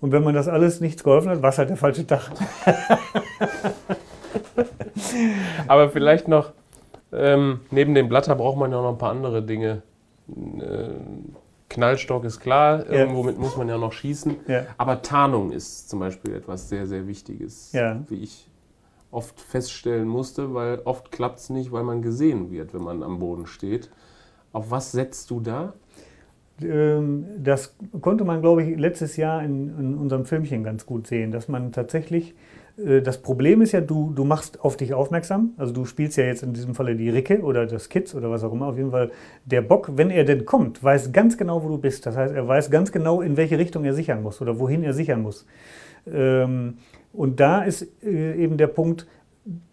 [0.01, 2.31] Und wenn man das alles nichts geholfen hat, war es halt der falsche Tag.
[5.69, 6.53] Aber vielleicht noch,
[7.13, 9.83] ähm, neben dem Blatter braucht man ja noch ein paar andere Dinge.
[10.29, 10.91] Äh,
[11.69, 13.13] Knallstock ist klar, ja.
[13.13, 14.37] womit muss man ja noch schießen.
[14.47, 14.67] Ja.
[14.79, 18.01] Aber Tarnung ist zum Beispiel etwas sehr, sehr Wichtiges, ja.
[18.09, 18.49] wie ich
[19.11, 23.19] oft feststellen musste, weil oft klappt es nicht, weil man gesehen wird, wenn man am
[23.19, 23.91] Boden steht.
[24.53, 25.75] Auf was setzt du da?
[26.63, 31.31] Ähm, das konnte man, glaube ich, letztes Jahr in, in, unserem Filmchen ganz gut sehen,
[31.31, 32.35] dass man tatsächlich,
[32.79, 36.25] äh, das Problem ist ja, du, du machst auf dich aufmerksam, also du spielst ja
[36.25, 38.91] jetzt in diesem Falle die Ricke oder das Kids oder was auch immer, auf jeden
[38.91, 39.11] Fall
[39.45, 42.07] der Bock, wenn er denn kommt, weiß ganz genau, wo du bist.
[42.07, 44.95] Das heißt, er weiß ganz genau, in welche Richtung er sichern muss oder wohin er
[44.95, 45.47] sichern muss.
[46.11, 46.79] Ähm,
[47.13, 49.07] und da ist äh, eben der Punkt,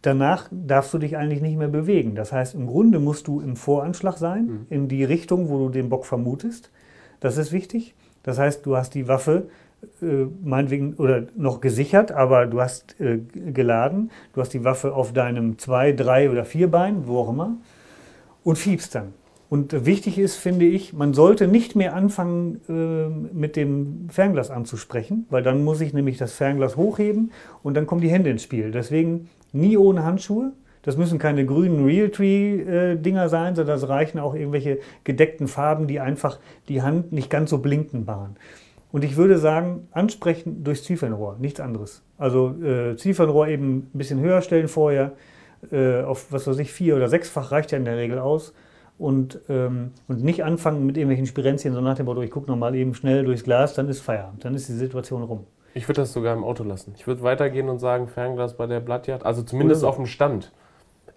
[0.02, 2.16] danach darfst du dich eigentlich nicht mehr bewegen.
[2.16, 4.66] Das heißt, im Grunde musst du im Voranschlag sein, mhm.
[4.70, 6.72] in die Richtung, wo du den Bock vermutest.
[7.24, 7.96] Das ist wichtig.
[8.24, 9.48] Das heißt, du hast die Waffe
[10.02, 13.20] äh, meinetwegen oder noch gesichert, aber du hast äh,
[13.54, 14.12] geladen.
[14.34, 17.56] Du hast die Waffe auf deinem zwei, drei oder vier Bein, wo auch immer,
[18.44, 19.14] und fiebst dann.
[19.48, 25.26] Und wichtig ist, finde ich, man sollte nicht mehr anfangen, äh, mit dem Fernglas anzusprechen,
[25.30, 28.72] weil dann muss ich nämlich das Fernglas hochheben und dann kommen die Hände ins Spiel.
[28.72, 30.52] Deswegen nie ohne Handschuhe.
[30.84, 36.40] Das müssen keine grünen Realtree-Dinger sein, sondern das reichen auch irgendwelche gedeckten Farben, die einfach
[36.70, 38.36] die Hand nicht ganz so blinkend machen.
[38.92, 42.04] Und ich würde sagen, ansprechen durch Zielfernrohr, nichts anderes.
[42.20, 45.14] Also äh, Zielfernrohr eben ein bisschen höher stellen vorher,
[45.72, 48.54] äh, auf was weiß ich, vier- oder sechsfach reicht ja in der Regel aus
[48.98, 52.76] und, ähm, und nicht anfangen mit irgendwelchen Spirenzien, sondern nach dem Motto, ich gucke nochmal
[52.76, 55.46] eben schnell durchs Glas, dann ist Feierabend, dann ist die Situation rum.
[55.74, 56.94] Ich würde das sogar im Auto lassen.
[56.96, 59.88] Ich würde weitergehen und sagen, Fernglas bei der Blattjagd, also zumindest so.
[59.88, 60.52] auf dem Stand,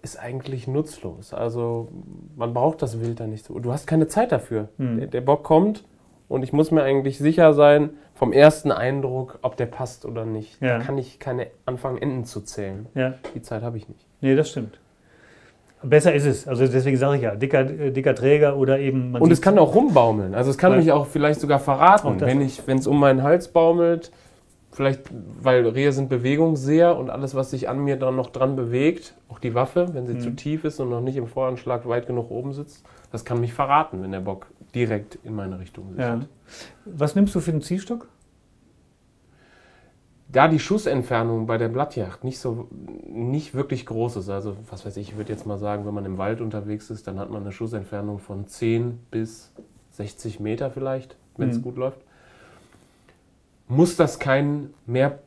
[0.01, 1.33] ist eigentlich nutzlos.
[1.33, 1.89] Also
[2.35, 3.59] man braucht das Wild da nicht so.
[3.59, 4.69] Du hast keine Zeit dafür.
[4.77, 4.99] Hm.
[4.99, 5.83] Der, der Bock kommt
[6.27, 10.61] und ich muss mir eigentlich sicher sein, vom ersten Eindruck, ob der passt oder nicht.
[10.61, 10.77] Ja.
[10.77, 12.87] Da kann ich keine anfangen, Enden zu zählen.
[12.95, 13.13] Ja.
[13.35, 14.05] Die Zeit habe ich nicht.
[14.21, 14.79] Nee, das stimmt.
[15.83, 16.47] Besser ist es.
[16.47, 19.15] Also deswegen sage ich ja, dicker, dicker Träger oder eben.
[19.15, 20.33] und es kann auch rumbaumeln.
[20.33, 22.41] Also es kann mich auch vielleicht sogar verraten, wenn
[22.79, 24.11] es um meinen Hals baumelt.
[24.77, 25.09] Vielleicht,
[25.41, 29.39] weil Rehe sind Bewegungsseher und alles, was sich an mir dann noch dran bewegt, auch
[29.39, 30.19] die Waffe, wenn sie mhm.
[30.19, 33.55] zu tief ist und noch nicht im Voranschlag weit genug oben sitzt, das kann mich
[33.55, 35.99] verraten, wenn der Bock direkt in meine Richtung sitzt.
[35.99, 36.19] Ja.
[36.85, 38.07] Was nimmst du für einen Zielstock?
[40.29, 42.67] da die Schussentfernung bei der Blattjacht nicht so
[43.07, 46.05] nicht wirklich groß ist, also was weiß ich, ich würde jetzt mal sagen, wenn man
[46.05, 49.53] im Wald unterwegs ist, dann hat man eine Schussentfernung von 10 bis
[49.91, 51.63] 60 Meter vielleicht, wenn es mhm.
[51.63, 52.01] gut läuft,
[53.67, 55.19] muss das kein mehr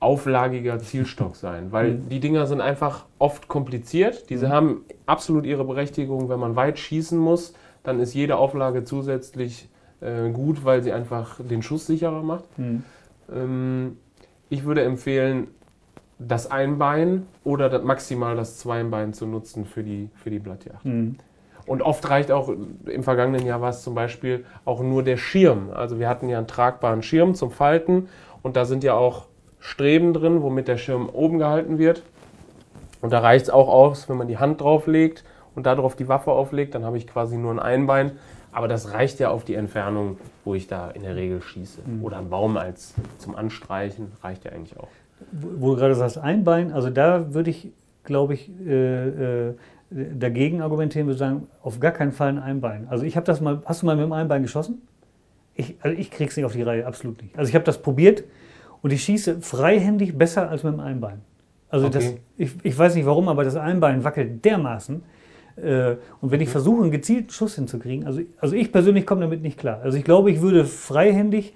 [0.00, 2.08] auflagiger Zielstock sein, weil mhm.
[2.08, 4.30] die Dinger sind einfach oft kompliziert.
[4.30, 4.52] Diese mhm.
[4.52, 9.68] haben absolut ihre Berechtigung, wenn man weit schießen muss, dann ist jede Auflage zusätzlich
[10.00, 12.58] äh, gut, weil sie einfach den Schuss sicherer macht.
[12.58, 12.84] Mhm.
[13.32, 13.96] Ähm,
[14.48, 15.48] ich würde empfehlen,
[16.18, 20.84] das Einbein oder das, maximal das Zweibein zu nutzen für die, für die Blattjacht.
[21.70, 25.70] Und oft reicht auch, im vergangenen Jahr war es zum Beispiel auch nur der Schirm.
[25.72, 28.08] Also wir hatten ja einen tragbaren Schirm zum Falten
[28.42, 29.26] und da sind ja auch
[29.60, 32.02] Streben drin, womit der Schirm oben gehalten wird.
[33.02, 35.22] Und da reicht es auch aus, wenn man die Hand drauflegt
[35.54, 38.18] und darauf die Waffe auflegt, dann habe ich quasi nur ein Einbein.
[38.50, 41.82] Aber das reicht ja auf die Entfernung, wo ich da in der Regel schieße.
[41.86, 42.02] Mhm.
[42.02, 44.88] Oder ein Baum als zum Anstreichen reicht ja eigentlich auch.
[45.30, 47.68] Wo, du gerade sagst, ein Bein, also da würde ich,
[48.02, 49.54] glaube ich, äh, äh,
[49.90, 52.86] dagegen argumentieren, würde sagen, auf gar keinen Fall ein Einbein.
[52.88, 54.82] Also ich habe das mal, hast du mal mit dem Einbein geschossen?
[55.54, 57.36] Ich, also ich krieg's nicht auf die Reihe, absolut nicht.
[57.36, 58.24] Also ich habe das probiert
[58.82, 61.22] und ich schieße freihändig besser als mit dem Einbein.
[61.68, 61.98] Also okay.
[61.98, 65.02] das, ich, ich weiß nicht warum, aber das Einbein wackelt dermaßen.
[65.56, 69.42] Äh, und wenn ich versuche, einen gezielten Schuss hinzukriegen, also, also ich persönlich komme damit
[69.42, 69.80] nicht klar.
[69.82, 71.52] Also ich glaube, ich würde freihändig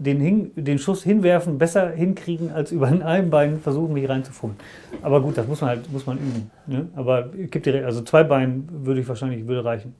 [0.00, 4.58] den, hin, den Schuss hinwerfen besser hinkriegen, als über ein Einbein versuchen, mich reinzufummeln.
[5.02, 6.50] Aber gut, das muss man halt muss man üben.
[6.66, 6.88] Ne?
[6.96, 9.94] Aber gibt dir, also zwei Beinen würde ich wahrscheinlich würde reichen.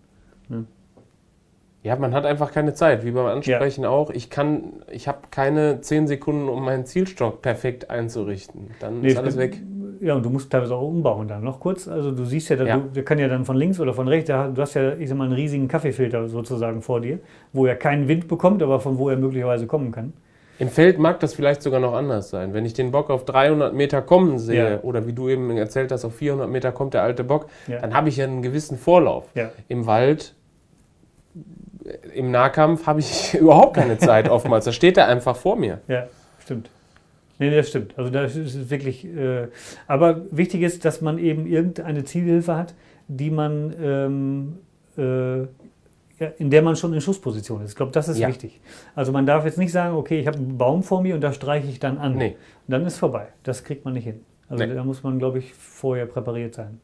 [0.48, 0.64] Ne?
[1.82, 3.90] Ja, man hat einfach keine Zeit, wie beim Ansprechen ja.
[3.90, 4.10] auch.
[4.10, 8.70] Ich kann, ich habe keine zehn Sekunden, um meinen Zielstock perfekt einzurichten.
[8.80, 9.60] Dann nee, ist alles weg.
[10.00, 11.86] Ja, und du musst teilweise auch umbauen dann noch kurz.
[11.86, 12.78] Also du siehst ja, ja.
[12.78, 15.18] Du, der kann ja dann von links oder von rechts, du hast ja, ich sag
[15.18, 17.18] mal, einen riesigen Kaffeefilter sozusagen vor dir,
[17.52, 20.14] wo er keinen Wind bekommt, aber von wo er möglicherweise kommen kann.
[20.58, 22.52] Im Feld mag das vielleicht sogar noch anders sein.
[22.52, 24.80] Wenn ich den Bock auf 300 Meter kommen sehe, ja.
[24.80, 27.80] oder wie du eben erzählt hast, auf 400 Meter kommt der alte Bock, ja.
[27.80, 29.24] dann habe ich ja einen gewissen Vorlauf.
[29.68, 30.34] Im Wald,
[32.14, 34.66] im Nahkampf habe ich überhaupt keine Zeit oftmals.
[34.66, 35.80] Da steht er einfach vor mir.
[35.88, 36.70] Ja, stimmt.
[37.40, 37.94] Nee, das stimmt.
[37.96, 39.04] Also das ist wirklich.
[39.06, 39.48] Äh,
[39.86, 42.74] aber wichtig ist, dass man eben irgendeine Zielhilfe hat,
[43.08, 44.58] die man, ähm,
[44.98, 45.40] äh,
[46.22, 47.70] ja, in der man schon in Schussposition ist.
[47.70, 48.28] Ich glaube, das ist ja.
[48.28, 48.60] wichtig.
[48.94, 51.32] Also man darf jetzt nicht sagen, okay, ich habe einen Baum vor mir und da
[51.32, 52.16] streiche ich dann an.
[52.16, 52.36] Nee.
[52.68, 53.28] Dann ist vorbei.
[53.42, 54.20] Das kriegt man nicht hin.
[54.50, 54.74] Also nee.
[54.74, 56.78] da muss man, glaube ich, vorher präpariert sein.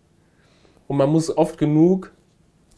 [0.88, 2.12] Und man muss oft genug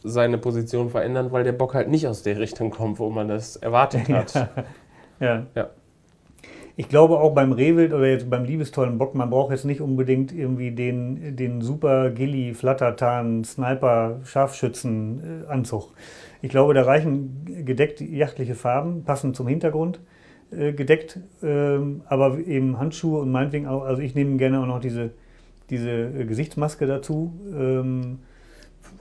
[0.03, 3.55] seine Position verändern, weil der Bock halt nicht aus der Richtung kommt, wo man das
[3.55, 4.49] erwartet hat.
[5.21, 5.45] ja.
[5.55, 5.69] ja
[6.79, 10.33] ich glaube auch beim Rehwild oder jetzt beim liebestollen Bock, man braucht jetzt nicht unbedingt
[10.33, 15.91] irgendwie den, den super Gilly, Flattertan, Sniper, Scharfschützen-Anzug.
[16.41, 19.99] Ich glaube, da reichen gedeckt jachtliche Farben, passend zum Hintergrund
[20.51, 24.79] äh, gedeckt, ähm, aber eben Handschuhe und meinetwegen auch, also ich nehme gerne auch noch
[24.79, 25.09] diese,
[25.69, 27.33] diese äh, Gesichtsmaske dazu.
[27.53, 28.19] Ähm,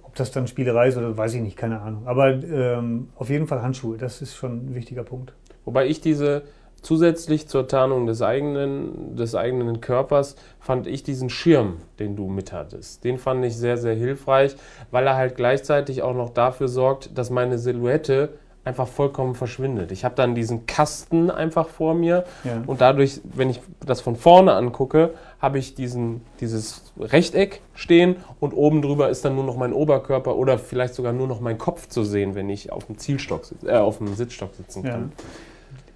[0.02, 2.08] ob das dann Spielerei ist oder weiß ich nicht, keine Ahnung.
[2.08, 5.32] Aber ähm, auf jeden Fall Handschuhe, das ist schon ein wichtiger Punkt.
[5.64, 6.42] Wobei ich diese
[6.82, 12.52] Zusätzlich zur Tarnung des eigenen, des eigenen Körpers fand ich diesen Schirm, den du mit
[12.52, 13.04] hattest.
[13.04, 14.54] Den fand ich sehr, sehr hilfreich,
[14.90, 18.30] weil er halt gleichzeitig auch noch dafür sorgt, dass meine Silhouette
[18.64, 19.92] einfach vollkommen verschwindet.
[19.92, 22.62] Ich habe dann diesen Kasten einfach vor mir Ja.
[22.66, 28.52] und dadurch, wenn ich das von vorne angucke, habe ich diesen, dieses Rechteck stehen und
[28.52, 31.88] oben drüber ist dann nur noch mein Oberkörper oder vielleicht sogar nur noch mein Kopf
[31.88, 35.00] zu sehen, wenn ich auf dem Zielstock, äh, auf dem Sitzstock sitzen Ja.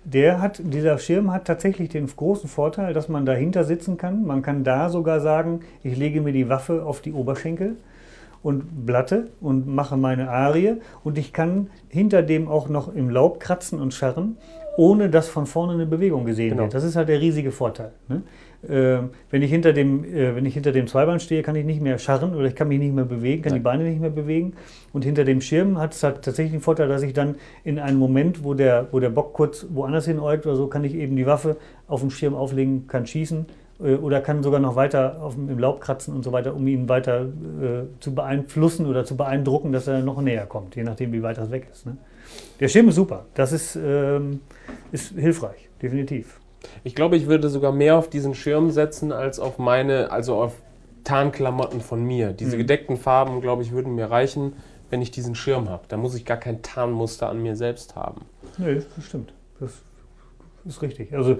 [0.04, 4.24] Der hat, dieser Schirm hat tatsächlich den großen Vorteil, dass man dahinter sitzen kann.
[4.24, 7.76] Man kann da sogar sagen, ich lege mir die Waffe auf die Oberschenkel
[8.42, 10.74] und blatte und mache meine Arie
[11.04, 14.36] und ich kann hinter dem auch noch im Laub kratzen und scharren,
[14.76, 16.62] ohne dass von vorne eine Bewegung gesehen Genau.
[16.64, 16.74] wird.
[16.74, 17.92] Das ist halt der riesige Vorteil.
[18.08, 18.22] Ne?
[18.68, 21.80] Ähm, wenn, ich hinter dem, äh, wenn ich hinter dem Zweibein stehe, kann ich nicht
[21.80, 23.62] mehr scharren oder ich kann mich nicht mehr bewegen, kann die Nein.
[23.64, 24.54] Beine nicht mehr bewegen.
[24.92, 27.98] Und hinter dem Schirm hat es halt tatsächlich den Vorteil, dass ich dann in einem
[27.98, 31.26] Moment, wo der, wo der Bock kurz woanders hinäugt oder so, kann ich eben die
[31.26, 31.56] Waffe
[31.88, 33.46] auf dem Schirm auflegen, kann schießen
[33.80, 36.88] äh, oder kann sogar noch weiter auf im Laub kratzen und so weiter, um ihn
[36.88, 41.22] weiter äh, zu beeinflussen oder zu beeindrucken, dass er noch näher kommt, je nachdem, wie
[41.22, 41.86] weit das weg ist.
[41.86, 41.96] Ne?
[42.60, 44.40] Der Schirm ist super, das ist, ähm,
[44.92, 46.41] ist hilfreich, definitiv.
[46.84, 50.54] Ich glaube, ich würde sogar mehr auf diesen Schirm setzen als auf meine, also auf
[51.04, 52.32] Tarnklamotten von mir.
[52.32, 52.60] Diese Mhm.
[52.60, 54.54] gedeckten Farben, glaube ich, würden mir reichen,
[54.90, 55.84] wenn ich diesen Schirm habe.
[55.88, 58.22] Da muss ich gar kein Tarnmuster an mir selbst haben.
[58.58, 59.32] Nee, das stimmt.
[59.58, 59.72] Das
[60.64, 61.14] ist richtig.
[61.14, 61.38] Also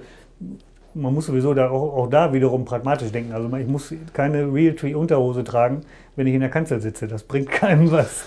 [0.95, 3.31] man muss sowieso da auch, auch da wiederum pragmatisch denken.
[3.33, 5.81] Also ich muss keine Realtree-Unterhose tragen,
[6.15, 7.07] wenn ich in der Kanzel sitze.
[7.07, 8.25] Das bringt keinem was.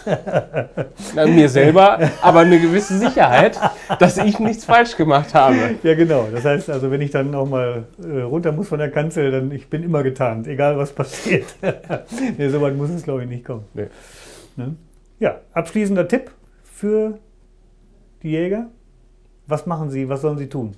[1.14, 3.59] Na, mir selber, aber eine gewisse Sicherheit,
[3.99, 5.76] dass ich nichts falsch gemacht habe.
[5.82, 6.28] ja, genau.
[6.32, 9.53] Das heißt also, wenn ich dann noch mal äh, runter muss von der Kanzel, dann
[9.53, 11.47] ich bin immer getarnt, egal was passiert.
[12.39, 13.64] nee, so weit muss es, glaube ich, nicht kommen.
[13.74, 13.87] Nee.
[14.57, 14.76] Ne?
[15.18, 16.30] Ja, abschließender Tipp
[16.64, 17.18] für
[18.22, 18.66] die Jäger.
[19.47, 20.76] Was machen sie, was sollen sie tun?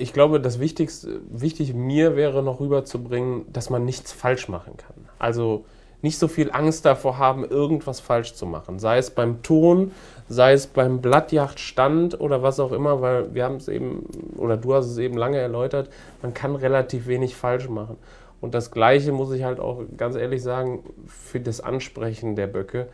[0.00, 4.94] Ich glaube, das Wichtigste, wichtig mir wäre noch rüberzubringen, dass man nichts falsch machen kann.
[5.18, 5.64] Also
[6.02, 8.78] nicht so viel Angst davor haben, irgendwas falsch zu machen.
[8.78, 9.90] Sei es beim Ton,
[10.28, 14.74] sei es beim Blattjachtstand oder was auch immer, weil wir haben es eben, oder du
[14.74, 15.90] hast es eben lange erläutert,
[16.22, 17.96] man kann relativ wenig falsch machen.
[18.40, 22.86] Und das Gleiche muss ich halt auch ganz ehrlich sagen, für das Ansprechen der Böcke.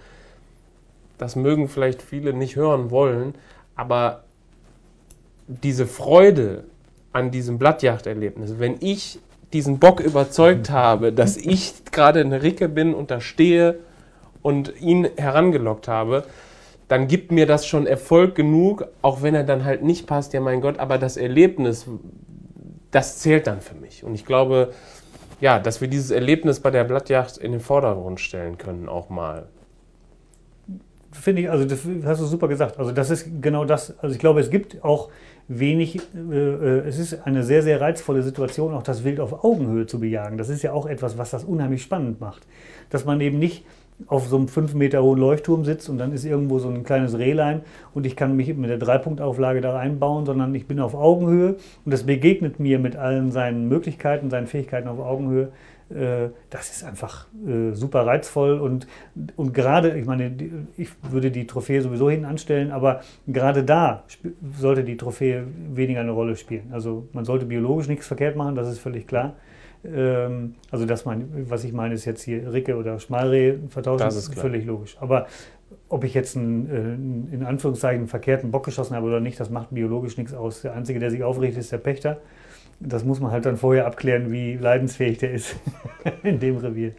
[1.18, 3.34] Das mögen vielleicht viele nicht hören wollen,
[3.76, 4.24] aber
[5.46, 6.64] diese Freude
[7.14, 9.20] an diesem Blattjachterlebnis, wenn ich
[9.52, 13.78] diesen Bock überzeugt habe, dass ich gerade eine Ricke bin und da stehe
[14.42, 16.24] und ihn herangelockt habe,
[16.88, 20.40] dann gibt mir das schon Erfolg genug, auch wenn er dann halt nicht passt, ja
[20.40, 21.86] mein Gott, aber das Erlebnis,
[22.90, 24.04] das zählt dann für mich.
[24.04, 24.72] Und ich glaube,
[25.40, 29.48] ja, dass wir dieses Erlebnis bei der Blattjacht in den Vordergrund stellen können, auch mal.
[31.12, 32.78] Finde ich, also das hast du super gesagt.
[32.78, 33.98] Also das ist genau das.
[34.00, 35.10] Also ich glaube, es gibt auch
[35.49, 39.86] wenig, äh, äh, es ist eine sehr, sehr reizvolle Situation, auch das Wild auf Augenhöhe
[39.86, 40.38] zu bejagen.
[40.38, 42.47] Das ist ja auch etwas, was das unheimlich spannend macht.
[42.90, 43.64] Dass man eben nicht
[44.07, 47.18] auf so einem fünf Meter hohen Leuchtturm sitzt und dann ist irgendwo so ein kleines
[47.18, 47.62] Rehlein
[47.94, 51.92] und ich kann mich mit der Dreipunktauflage da einbauen, sondern ich bin auf Augenhöhe und
[51.92, 55.48] das begegnet mir mit allen seinen Möglichkeiten, seinen Fähigkeiten auf Augenhöhe.
[55.90, 58.86] Äh, Das ist einfach äh, super reizvoll und,
[59.36, 60.32] und gerade, ich meine,
[60.76, 64.05] ich würde die Trophäe sowieso hinten anstellen, aber gerade da
[64.59, 65.44] sollte die Trophäe
[65.74, 66.68] weniger eine Rolle spielen.
[66.72, 69.34] Also man sollte biologisch nichts verkehrt machen, das ist völlig klar.
[69.85, 74.16] Ähm, Also dass man, was ich meine, ist jetzt hier Ricke oder Schmalreh vertauschen, Das
[74.16, 74.43] ist klar.
[74.43, 74.97] völlig logisch.
[75.01, 75.26] Aber
[75.89, 79.39] ob ich jetzt einen, äh, einen, in Anführungszeichen einen verkehrten Bock geschossen habe oder nicht,
[79.39, 80.62] das macht biologisch nichts aus.
[80.62, 82.18] Der Einzige, der sich aufregt, ist der Pächter.
[82.80, 85.57] Das muss man halt dann vorher abklären, wie leidensfähig der ist
[86.22, 86.93] in dem Revier.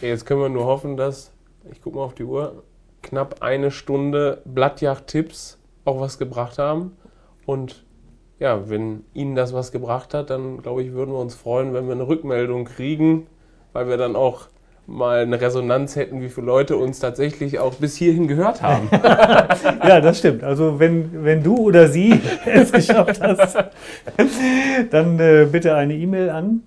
[0.00, 1.32] Jetzt können wir nur hoffen, dass,
[1.70, 2.62] ich gucke mal auf die Uhr,
[3.02, 6.92] knapp eine Stunde Blattjacht-Tipps auch was gebracht haben.
[7.46, 7.84] Und
[8.40, 11.86] ja, wenn Ihnen das was gebracht hat, dann glaube ich, würden wir uns freuen, wenn
[11.86, 13.26] wir eine Rückmeldung kriegen,
[13.72, 14.48] weil wir dann auch
[14.86, 18.88] mal eine Resonanz hätten, wie viele Leute uns tatsächlich auch bis hierhin gehört haben.
[19.86, 20.42] Ja, das stimmt.
[20.42, 23.56] Also wenn, wenn du oder sie es geschafft hast,
[24.90, 26.62] dann äh, bitte eine E-Mail an.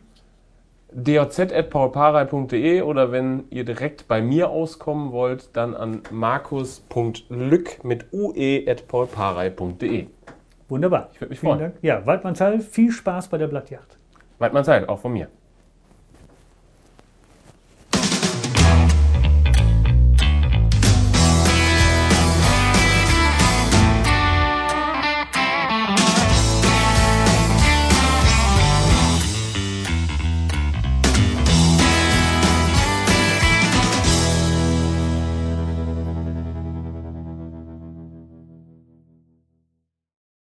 [0.93, 10.07] doz.paulparei.de oder wenn ihr direkt bei mir auskommen wollt, dann an markus.lück mit ue.paulparei.de.
[10.69, 11.09] Wunderbar.
[11.13, 11.71] Ich würde mich Vielen freuen.
[11.71, 11.83] Dank.
[11.83, 13.97] Ja, Waldmannsthal, viel Spaß bei der Blattjacht.
[14.39, 15.29] Weidmann Zeit, auch von mir.